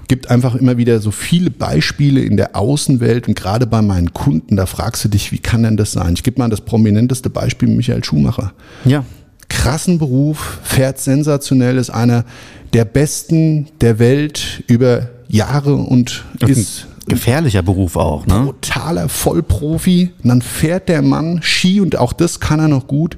Gibt 0.07 0.31
einfach 0.31 0.55
immer 0.55 0.77
wieder 0.77 1.01
so 1.01 1.11
viele 1.11 1.51
Beispiele 1.51 2.21
in 2.21 2.37
der 2.37 2.55
Außenwelt 2.55 3.27
und 3.27 3.35
gerade 3.35 3.67
bei 3.67 3.83
meinen 3.83 4.15
Kunden, 4.15 4.55
da 4.55 4.65
fragst 4.65 5.05
du 5.05 5.09
dich, 5.09 5.33
wie 5.33 5.39
kann 5.39 5.65
denn 5.65 5.77
das 5.77 5.91
sein? 5.91 6.15
Ich 6.15 6.23
gebe 6.23 6.39
mal 6.39 6.49
das 6.49 6.61
prominenteste 6.61 7.29
Beispiel 7.29 7.69
Michael 7.69 8.05
Schumacher. 8.05 8.53
Ja. 8.85 9.05
Krassen 9.49 9.99
Beruf, 9.99 10.61
fährt 10.62 11.01
sensationell, 11.01 11.79
ist 11.79 11.91
einer 11.91 12.25
der 12.73 12.85
besten 12.85 13.67
der 13.81 13.99
Welt 13.99 14.62
über 14.69 15.09
Jahre 15.29 15.75
und 15.75 16.25
ist 16.47 16.87
Gefährlicher 17.07 17.62
Beruf 17.62 17.97
auch, 17.97 18.27
ne? 18.27 18.47
Totaler 18.47 19.09
Vollprofi. 19.09 20.11
Und 20.23 20.29
dann 20.29 20.42
fährt 20.42 20.88
der 20.88 21.03
Mann 21.03 21.40
Ski 21.42 21.81
und 21.81 21.97
auch 21.97 22.12
das 22.12 22.40
kann 22.40 22.61
er 22.61 22.69
noch 22.69 22.87
gut. 22.87 23.16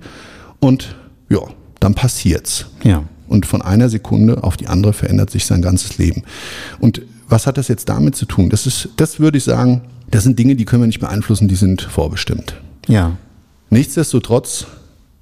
Und 0.61 0.97
ja, 1.29 1.41
dann 1.81 1.95
passiert's. 1.95 2.67
Ja. 2.85 3.05
Und 3.29 3.47
von 3.47 3.63
einer 3.63 3.89
Sekunde 3.89 4.43
auf 4.43 4.57
die 4.57 4.69
andere 4.69 4.93
verändert 4.93 5.31
sich 5.31 5.47
sein 5.47 5.63
ganzes 5.63 5.99
Leben. 5.99 6.23
Und 6.81 7.03
was 7.29 7.47
hat 7.47 7.59
das 7.59 7.69
jetzt 7.69 7.89
damit 7.89 8.17
zu 8.17 8.25
tun? 8.25 8.49
Das 8.49 8.67
ist, 8.67 8.89
das 8.97 9.21
würde 9.21 9.39
ich 9.39 9.45
sagen, 9.45 9.83
das 10.11 10.25
sind 10.25 10.39
Dinge, 10.39 10.57
die 10.57 10.65
können 10.65 10.83
wir 10.83 10.87
nicht 10.87 11.01
beeinflussen, 11.01 11.49
die 11.49 11.57
sind 11.57 11.83
vorbestimmt. 11.83 12.55
Ja. 12.87 13.19
Nichtsdestotrotz 13.71 14.67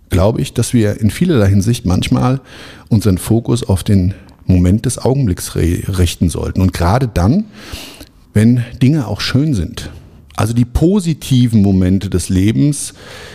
glaube 0.08 0.40
ich, 0.40 0.54
dass 0.54 0.72
wir 0.72 1.00
in 1.00 1.10
vielerlei 1.10 1.48
Hinsicht 1.48 1.84
manchmal 1.84 2.40
unseren 2.88 3.18
Fokus 3.18 3.64
auf 3.64 3.82
den 3.82 4.14
Moment 4.46 4.86
des 4.86 4.98
Augenblicks 4.98 5.56
richten 5.56 6.28
sollten. 6.28 6.60
Und 6.60 6.72
gerade 6.72 7.08
dann, 7.08 7.46
wenn 8.36 8.62
Dinge 8.82 9.06
auch 9.08 9.22
schön 9.22 9.54
sind. 9.54 9.90
Also 10.36 10.52
die 10.52 10.66
positiven 10.66 11.62
Momente 11.62 12.10
des 12.10 12.28
Lebens 12.28 12.92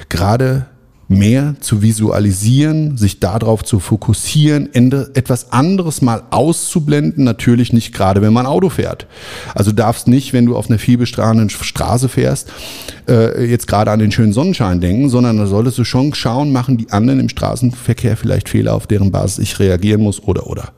gerade 0.10 0.68
mehr 1.08 1.56
zu 1.60 1.82
visualisieren, 1.82 2.98
sich 2.98 3.20
darauf 3.20 3.64
zu 3.64 3.80
fokussieren, 3.80 4.70
etwas 5.16 5.52
anderes 5.52 6.04
mal 6.04 6.22
auszublenden, 6.30 7.24
natürlich 7.24 7.74
nicht 7.74 7.94
gerade, 7.96 8.22
wenn 8.22 8.32
man 8.32 8.46
Auto 8.46 8.70
fährt. 8.70 9.08
Also 9.56 9.72
darfst 9.72 10.08
nicht, 10.08 10.34
wenn 10.34 10.46
du 10.46 10.56
auf 10.56 10.70
einer 10.70 10.78
vielbestrahlenden 10.78 11.50
Straße 11.50 12.08
fährst, 12.08 12.50
äh, 13.10 13.44
jetzt 13.44 13.66
gerade 13.66 13.90
an 13.90 14.00
den 14.00 14.12
schönen 14.12 14.34
Sonnenschein 14.34 14.82
denken, 14.82 15.10
sondern 15.10 15.38
da 15.38 15.48
solltest 15.48 15.80
du 15.80 15.84
schon 15.84 16.14
schauen, 16.14 16.52
machen 16.52 16.78
die 16.78 16.92
anderen 16.92 17.20
im 17.20 17.28
Straßenverkehr 17.28 18.18
vielleicht 18.18 18.50
Fehler, 18.50 18.76
auf 18.76 18.86
deren 18.86 19.12
Basis 19.12 19.40
ich 19.40 19.60
reagieren 19.60 20.02
muss 20.02 20.22
oder 20.22 20.46
oder. 20.46 20.74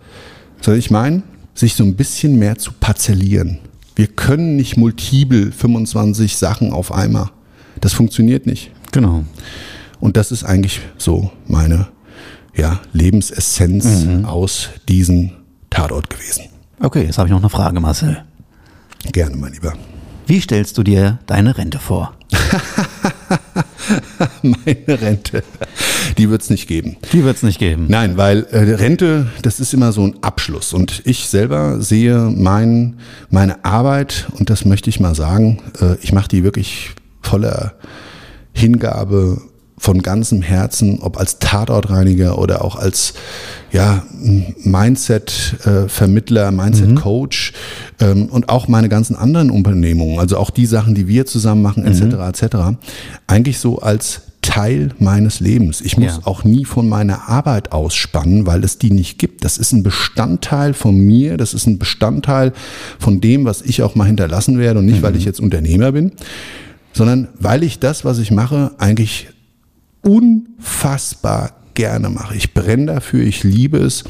Soll 0.61 0.77
ich 0.77 0.89
meinen, 0.89 1.23
sich 1.53 1.75
so 1.75 1.83
ein 1.83 1.95
bisschen 1.95 2.39
mehr 2.39 2.57
zu 2.57 2.71
parzellieren. 2.71 3.59
Wir 3.95 4.07
können 4.07 4.55
nicht 4.55 4.77
multiple 4.77 5.51
25 5.51 6.37
Sachen 6.37 6.73
auf 6.73 6.91
einmal. 6.91 7.29
Das 7.79 7.93
funktioniert 7.93 8.45
nicht. 8.45 8.71
Genau. 8.91 9.23
Und 9.99 10.17
das 10.17 10.31
ist 10.31 10.43
eigentlich 10.43 10.81
so 10.97 11.31
meine 11.47 11.87
ja, 12.55 12.81
Lebensessenz 12.91 14.05
mhm. 14.05 14.25
aus 14.25 14.69
diesem 14.87 15.31
Tatort 15.69 16.09
gewesen. 16.09 16.45
Okay, 16.79 17.05
jetzt 17.05 17.17
habe 17.17 17.27
ich 17.27 17.31
noch 17.31 17.39
eine 17.39 17.49
Frage, 17.49 17.79
Marcel. 17.79 18.23
Gerne, 19.11 19.35
mein 19.35 19.53
Lieber. 19.53 19.73
Wie 20.27 20.39
stellst 20.39 20.77
du 20.77 20.83
dir 20.83 21.19
deine 21.25 21.57
Rente 21.57 21.79
vor? 21.79 22.13
Meine 24.41 25.01
Rente, 25.01 25.43
die 26.13 26.29
wird 26.29 26.41
es 26.41 26.49
nicht 26.49 26.67
geben. 26.67 26.97
Die 27.11 27.23
wird 27.23 27.37
es 27.37 27.43
nicht 27.43 27.59
geben. 27.59 27.85
Nein, 27.87 28.17
weil 28.17 28.45
äh, 28.51 28.75
Rente, 28.75 29.27
das 29.41 29.59
ist 29.59 29.73
immer 29.73 29.91
so 29.91 30.03
ein 30.03 30.15
Abschluss. 30.21 30.73
Und 30.73 31.01
ich 31.05 31.27
selber 31.27 31.81
sehe 31.81 32.31
mein, 32.35 32.95
meine 33.29 33.63
Arbeit, 33.65 34.27
und 34.37 34.49
das 34.49 34.65
möchte 34.65 34.89
ich 34.89 34.99
mal 34.99 35.15
sagen, 35.15 35.61
äh, 35.81 35.95
ich 36.01 36.13
mache 36.13 36.27
die 36.27 36.43
wirklich 36.43 36.91
voller 37.21 37.73
Hingabe 38.53 39.41
von 39.83 40.01
ganzem 40.01 40.41
Herzen, 40.41 40.99
ob 41.01 41.17
als 41.17 41.39
Tatortreiniger 41.39 42.37
oder 42.37 42.63
auch 42.63 42.77
als 42.77 43.15
ja, 43.71 44.03
Mindset-Vermittler, 44.63 46.51
Mindset-Coach 46.51 47.53
mhm. 47.99 48.05
ähm, 48.05 48.27
und 48.27 48.47
auch 48.47 48.69
meine 48.69 48.87
ganzen 48.87 49.17
anderen 49.17 49.51
Unternehmungen, 49.51 50.19
also 50.19 50.37
auch 50.37 50.51
die 50.51 50.67
Sachen, 50.67 50.95
die 50.95 51.09
wir 51.09 51.25
zusammen 51.25 51.61
machen, 51.61 51.85
etc., 51.85 52.01
mhm. 52.01 52.21
etc., 52.21 52.45
eigentlich 53.27 53.59
so 53.59 53.79
als 53.79 54.21
Teil 54.43 54.91
meines 54.99 55.39
Lebens. 55.39 55.81
Ich 55.81 55.97
muss 55.97 56.17
ja. 56.17 56.19
auch 56.25 56.43
nie 56.43 56.65
von 56.65 56.87
meiner 56.87 57.27
Arbeit 57.29 57.71
ausspannen, 57.71 58.45
weil 58.45 58.63
es 58.63 58.77
die 58.77 58.91
nicht 58.91 59.17
gibt. 59.17 59.43
Das 59.43 59.57
ist 59.57 59.71
ein 59.71 59.81
Bestandteil 59.81 60.75
von 60.75 60.95
mir, 60.95 61.37
das 61.37 61.55
ist 61.55 61.65
ein 61.65 61.79
Bestandteil 61.79 62.53
von 62.99 63.19
dem, 63.21 63.45
was 63.45 63.63
ich 63.63 63.81
auch 63.81 63.95
mal 63.95 64.05
hinterlassen 64.05 64.59
werde 64.59 64.79
und 64.79 64.85
nicht, 64.85 64.99
mhm. 64.99 65.03
weil 65.03 65.15
ich 65.15 65.25
jetzt 65.25 65.39
Unternehmer 65.39 65.91
bin, 65.93 66.11
sondern 66.91 67.29
weil 67.39 67.63
ich 67.63 67.79
das, 67.79 68.05
was 68.05 68.19
ich 68.19 68.29
mache, 68.29 68.71
eigentlich 68.77 69.29
unfassbar 70.01 71.53
gerne 71.73 72.09
mache. 72.09 72.35
Ich 72.35 72.53
brenne 72.53 72.87
dafür, 72.87 73.23
ich 73.23 73.43
liebe 73.43 73.77
es. 73.79 74.03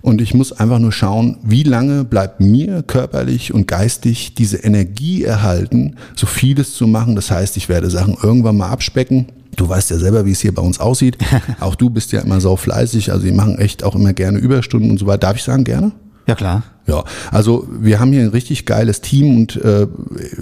Und 0.00 0.20
ich 0.20 0.32
muss 0.32 0.52
einfach 0.52 0.78
nur 0.78 0.92
schauen, 0.92 1.38
wie 1.42 1.64
lange 1.64 2.04
bleibt 2.04 2.40
mir 2.40 2.82
körperlich 2.82 3.52
und 3.52 3.66
geistig 3.66 4.34
diese 4.34 4.58
Energie 4.58 5.24
erhalten, 5.24 5.96
so 6.14 6.26
vieles 6.26 6.74
zu 6.74 6.86
machen. 6.86 7.16
Das 7.16 7.30
heißt, 7.30 7.56
ich 7.56 7.68
werde 7.68 7.90
Sachen 7.90 8.16
irgendwann 8.22 8.56
mal 8.56 8.70
abspecken. 8.70 9.26
Du 9.58 9.68
weißt 9.68 9.90
ja 9.90 9.98
selber, 9.98 10.24
wie 10.24 10.32
es 10.32 10.40
hier 10.40 10.54
bei 10.54 10.62
uns 10.62 10.80
aussieht. 10.80 11.18
Auch 11.60 11.74
du 11.74 11.90
bist 11.90 12.12
ja 12.12 12.20
immer 12.20 12.40
so 12.40 12.56
fleißig. 12.56 13.12
Also, 13.12 13.26
die 13.26 13.32
machen 13.32 13.58
echt 13.58 13.84
auch 13.84 13.94
immer 13.94 14.12
gerne 14.12 14.38
Überstunden 14.38 14.90
und 14.90 14.98
so 14.98 15.06
weiter. 15.06 15.18
Darf 15.18 15.36
ich 15.36 15.42
sagen, 15.42 15.64
gerne? 15.64 15.92
Ja, 16.26 16.34
klar. 16.34 16.62
Ja, 16.86 17.04
also 17.30 17.66
wir 17.70 18.00
haben 18.00 18.12
hier 18.12 18.22
ein 18.22 18.28
richtig 18.28 18.66
geiles 18.66 19.00
Team 19.00 19.36
und 19.36 19.56
äh, 19.56 19.86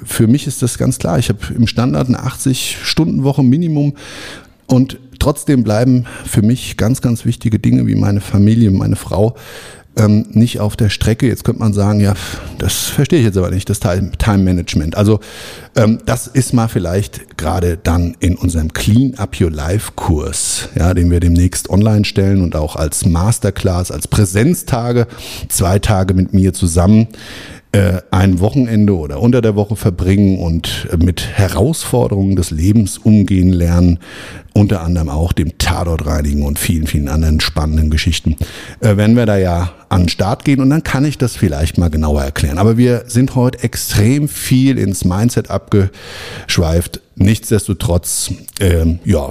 für 0.04 0.26
mich 0.26 0.46
ist 0.46 0.62
das 0.62 0.78
ganz 0.78 0.98
klar. 0.98 1.18
Ich 1.18 1.28
habe 1.28 1.38
im 1.54 1.66
Standard 1.66 2.08
eine 2.08 2.18
80-Stunden-Woche 2.20 3.42
Minimum 3.42 3.94
und 4.66 4.98
trotzdem 5.18 5.64
bleiben 5.64 6.06
für 6.24 6.42
mich 6.42 6.76
ganz, 6.76 7.00
ganz 7.02 7.24
wichtige 7.24 7.58
Dinge 7.58 7.86
wie 7.86 7.94
meine 7.94 8.20
Familie, 8.20 8.70
meine 8.70 8.96
Frau 8.96 9.36
ähm, 9.96 10.26
nicht 10.30 10.60
auf 10.60 10.76
der 10.76 10.90
Strecke. 10.90 11.26
Jetzt 11.26 11.44
könnte 11.44 11.60
man 11.60 11.72
sagen, 11.72 12.00
ja, 12.00 12.14
das 12.58 12.74
verstehe 12.74 13.18
ich 13.18 13.24
jetzt 13.24 13.38
aber 13.38 13.50
nicht, 13.50 13.68
das 13.68 13.80
Time 13.80 14.38
Management. 14.38 14.96
Also 14.96 15.20
ähm, 15.74 16.00
das 16.06 16.26
ist 16.26 16.52
mal 16.52 16.68
vielleicht 16.68 17.36
gerade 17.36 17.78
dann 17.82 18.16
in 18.20 18.36
unserem 18.36 18.72
Clean 18.72 19.14
Up 19.16 19.40
Your 19.40 19.50
Life 19.50 19.92
Kurs, 19.96 20.68
ja, 20.74 20.94
den 20.94 21.10
wir 21.10 21.20
demnächst 21.20 21.70
online 21.70 22.04
stellen 22.04 22.42
und 22.42 22.56
auch 22.56 22.76
als 22.76 23.04
Masterclass, 23.06 23.90
als 23.90 24.08
Präsenztage, 24.08 25.06
zwei 25.48 25.78
Tage 25.78 26.14
mit 26.14 26.32
mir 26.32 26.52
zusammen 26.52 27.08
äh, 27.72 28.00
ein 28.10 28.40
Wochenende 28.40 28.96
oder 28.96 29.20
unter 29.20 29.42
der 29.42 29.56
Woche 29.56 29.76
verbringen 29.76 30.38
und 30.38 30.88
mit 30.98 31.26
Herausforderungen 31.26 32.36
des 32.36 32.50
Lebens 32.50 32.98
umgehen 32.98 33.52
lernen, 33.52 33.98
unter 34.54 34.82
anderem 34.82 35.10
auch 35.10 35.32
dem 35.32 35.58
Tatort 35.58 36.06
reinigen 36.06 36.42
und 36.42 36.58
vielen, 36.58 36.86
vielen 36.86 37.08
anderen 37.08 37.40
spannenden 37.40 37.90
Geschichten, 37.90 38.36
äh, 38.80 38.96
werden 38.96 39.16
wir 39.16 39.26
da 39.26 39.36
ja 39.36 39.72
an 39.88 40.02
den 40.02 40.08
Start 40.08 40.44
gehen 40.44 40.60
und 40.60 40.70
dann 40.70 40.82
kann 40.82 41.04
ich 41.04 41.18
das 41.18 41.36
vielleicht 41.36 41.76
mal 41.76 41.90
genauer 41.90 42.22
erklären. 42.22 42.58
Aber 42.58 42.76
wir 42.76 43.04
sind 43.06 43.34
heute 43.34 43.62
extrem 43.62 44.28
viel 44.28 44.78
ins 44.78 45.04
Mindset 45.04 45.50
abgeschweift. 45.50 47.00
Nichtsdestotrotz, 47.16 48.32
ähm, 48.60 49.00
ja, 49.04 49.28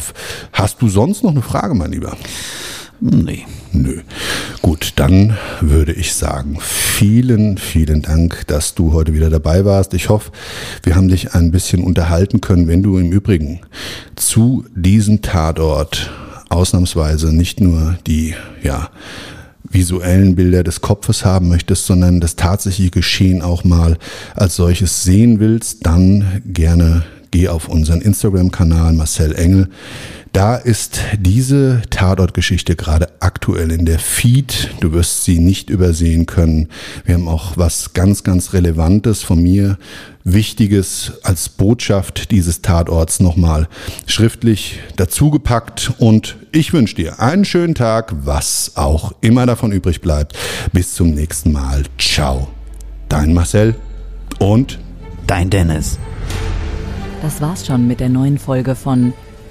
hast 0.52 0.82
du 0.82 0.90
sonst 0.90 1.24
noch 1.24 1.32
eine 1.32 1.42
Frage, 1.42 1.74
mein 1.74 1.92
Lieber? 1.92 2.16
Nee. 3.00 3.46
Nö. 3.76 4.02
Gut, 4.66 4.94
dann 4.96 5.38
würde 5.62 5.94
ich 5.94 6.16
sagen, 6.16 6.58
vielen, 6.60 7.60
vielen 7.60 8.02
Dank, 8.02 8.48
dass 8.48 8.74
du 8.74 8.94
heute 8.94 9.14
wieder 9.14 9.30
dabei 9.30 9.64
warst. 9.64 9.94
Ich 9.94 10.10
hoffe, 10.10 10.32
wir 10.82 10.96
haben 10.96 11.08
dich 11.08 11.36
ein 11.36 11.52
bisschen 11.52 11.84
unterhalten 11.84 12.42
können, 12.42 12.68
wenn 12.68 12.82
du 12.82 12.98
im 12.98 13.12
Übrigen 13.12 13.60
zu 14.16 14.66
diesem 14.74 15.22
Tatort 15.22 16.10
ausnahmsweise 16.50 17.32
nicht 17.32 17.62
nur 17.62 18.00
die, 18.08 18.34
ja, 18.64 18.90
visuellen 19.62 20.34
Bilder 20.34 20.64
des 20.64 20.82
Kopfes 20.82 21.24
haben 21.24 21.48
möchtest, 21.48 21.86
sondern 21.86 22.20
das 22.20 22.36
tatsächliche 22.36 22.90
Geschehen 22.90 23.44
auch 23.44 23.64
mal 23.64 24.00
als 24.34 24.56
solches 24.56 25.04
sehen 25.04 25.40
willst, 25.40 25.86
dann 25.86 26.42
gerne 26.44 27.04
geh 27.30 27.50
auf 27.50 27.68
unseren 27.70 28.02
Instagram-Kanal 28.02 28.94
Marcel 28.94 29.36
Engel. 29.36 29.70
Da 30.36 30.58
ist 30.58 31.00
diese 31.18 31.82
Tatortgeschichte 31.90 32.76
gerade 32.76 33.08
aktuell 33.22 33.72
in 33.72 33.86
der 33.86 34.00
Feed. 34.00 34.70
Du 34.82 34.92
wirst 34.92 35.24
sie 35.24 35.40
nicht 35.40 35.70
übersehen 35.70 36.26
können. 36.26 36.68
Wir 37.06 37.16
haben 37.16 37.30
auch 37.30 37.56
was 37.56 37.94
ganz, 37.94 38.26
ganz 38.26 38.52
Relevantes 38.52 39.24
von 39.24 39.42
mir, 39.42 39.78
Wichtiges 40.26 41.14
als 41.24 41.48
Botschaft 41.48 42.32
dieses 42.32 42.62
Tatorts 42.62 43.22
nochmal 43.22 43.70
schriftlich 44.08 44.80
dazugepackt. 44.98 45.94
Und 46.00 46.36
ich 46.52 46.74
wünsche 46.74 46.96
dir 46.96 47.22
einen 47.22 47.46
schönen 47.46 47.74
Tag, 47.74 48.14
was 48.26 48.74
auch 48.76 49.14
immer 49.22 49.46
davon 49.46 49.72
übrig 49.72 50.02
bleibt. 50.02 50.38
Bis 50.74 50.96
zum 50.96 51.12
nächsten 51.12 51.54
Mal. 51.54 51.84
Ciao. 51.98 52.50
Dein 53.08 53.34
Marcel 53.34 53.76
und 54.40 54.80
dein 55.28 55.50
Dennis. 55.50 55.98
Das 57.22 57.40
war's 57.40 57.66
schon 57.66 57.88
mit 57.88 58.02
der 58.02 58.10
neuen 58.10 58.38
Folge 58.38 58.76
von 58.76 59.14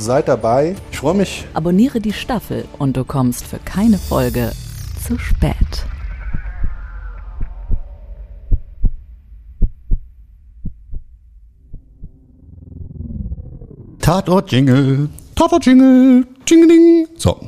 Seid 0.00 0.28
dabei. 0.28 0.76
Ich 0.90 0.98
freue 0.98 1.12
mich. 1.12 1.44
Abonniere 1.52 2.00
die 2.00 2.14
Staffel 2.14 2.64
und 2.78 2.96
du 2.96 3.04
kommst 3.04 3.44
für 3.44 3.58
keine 3.58 3.98
Folge 3.98 4.50
zu 5.06 5.18
spät. 5.18 5.54
Tatort 14.00 14.50
Jingle. 14.50 15.10
Tatort 15.34 15.66
Jingle. 15.66 16.26
Jingling. 16.46 17.06
So. 17.18 17.38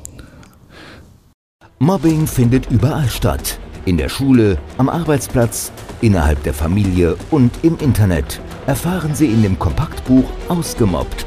Mobbing 1.79 2.27
findet 2.27 2.71
überall 2.71 3.09
statt. 3.09 3.59
In 3.87 3.97
der 3.97 4.11
Schule, 4.11 4.59
am 4.77 4.91
Arbeitsplatz, 4.91 5.73
innerhalb 6.03 6.43
der 6.43 6.53
Familie 6.53 7.17
und 7.31 7.51
im 7.63 7.79
Internet. 7.79 8.41
Erfahren 8.67 9.15
Sie 9.15 9.27
in 9.27 9.43
dem 9.43 9.59
Kompaktbuch 9.59 10.31
Ausgemobbt 10.49 11.27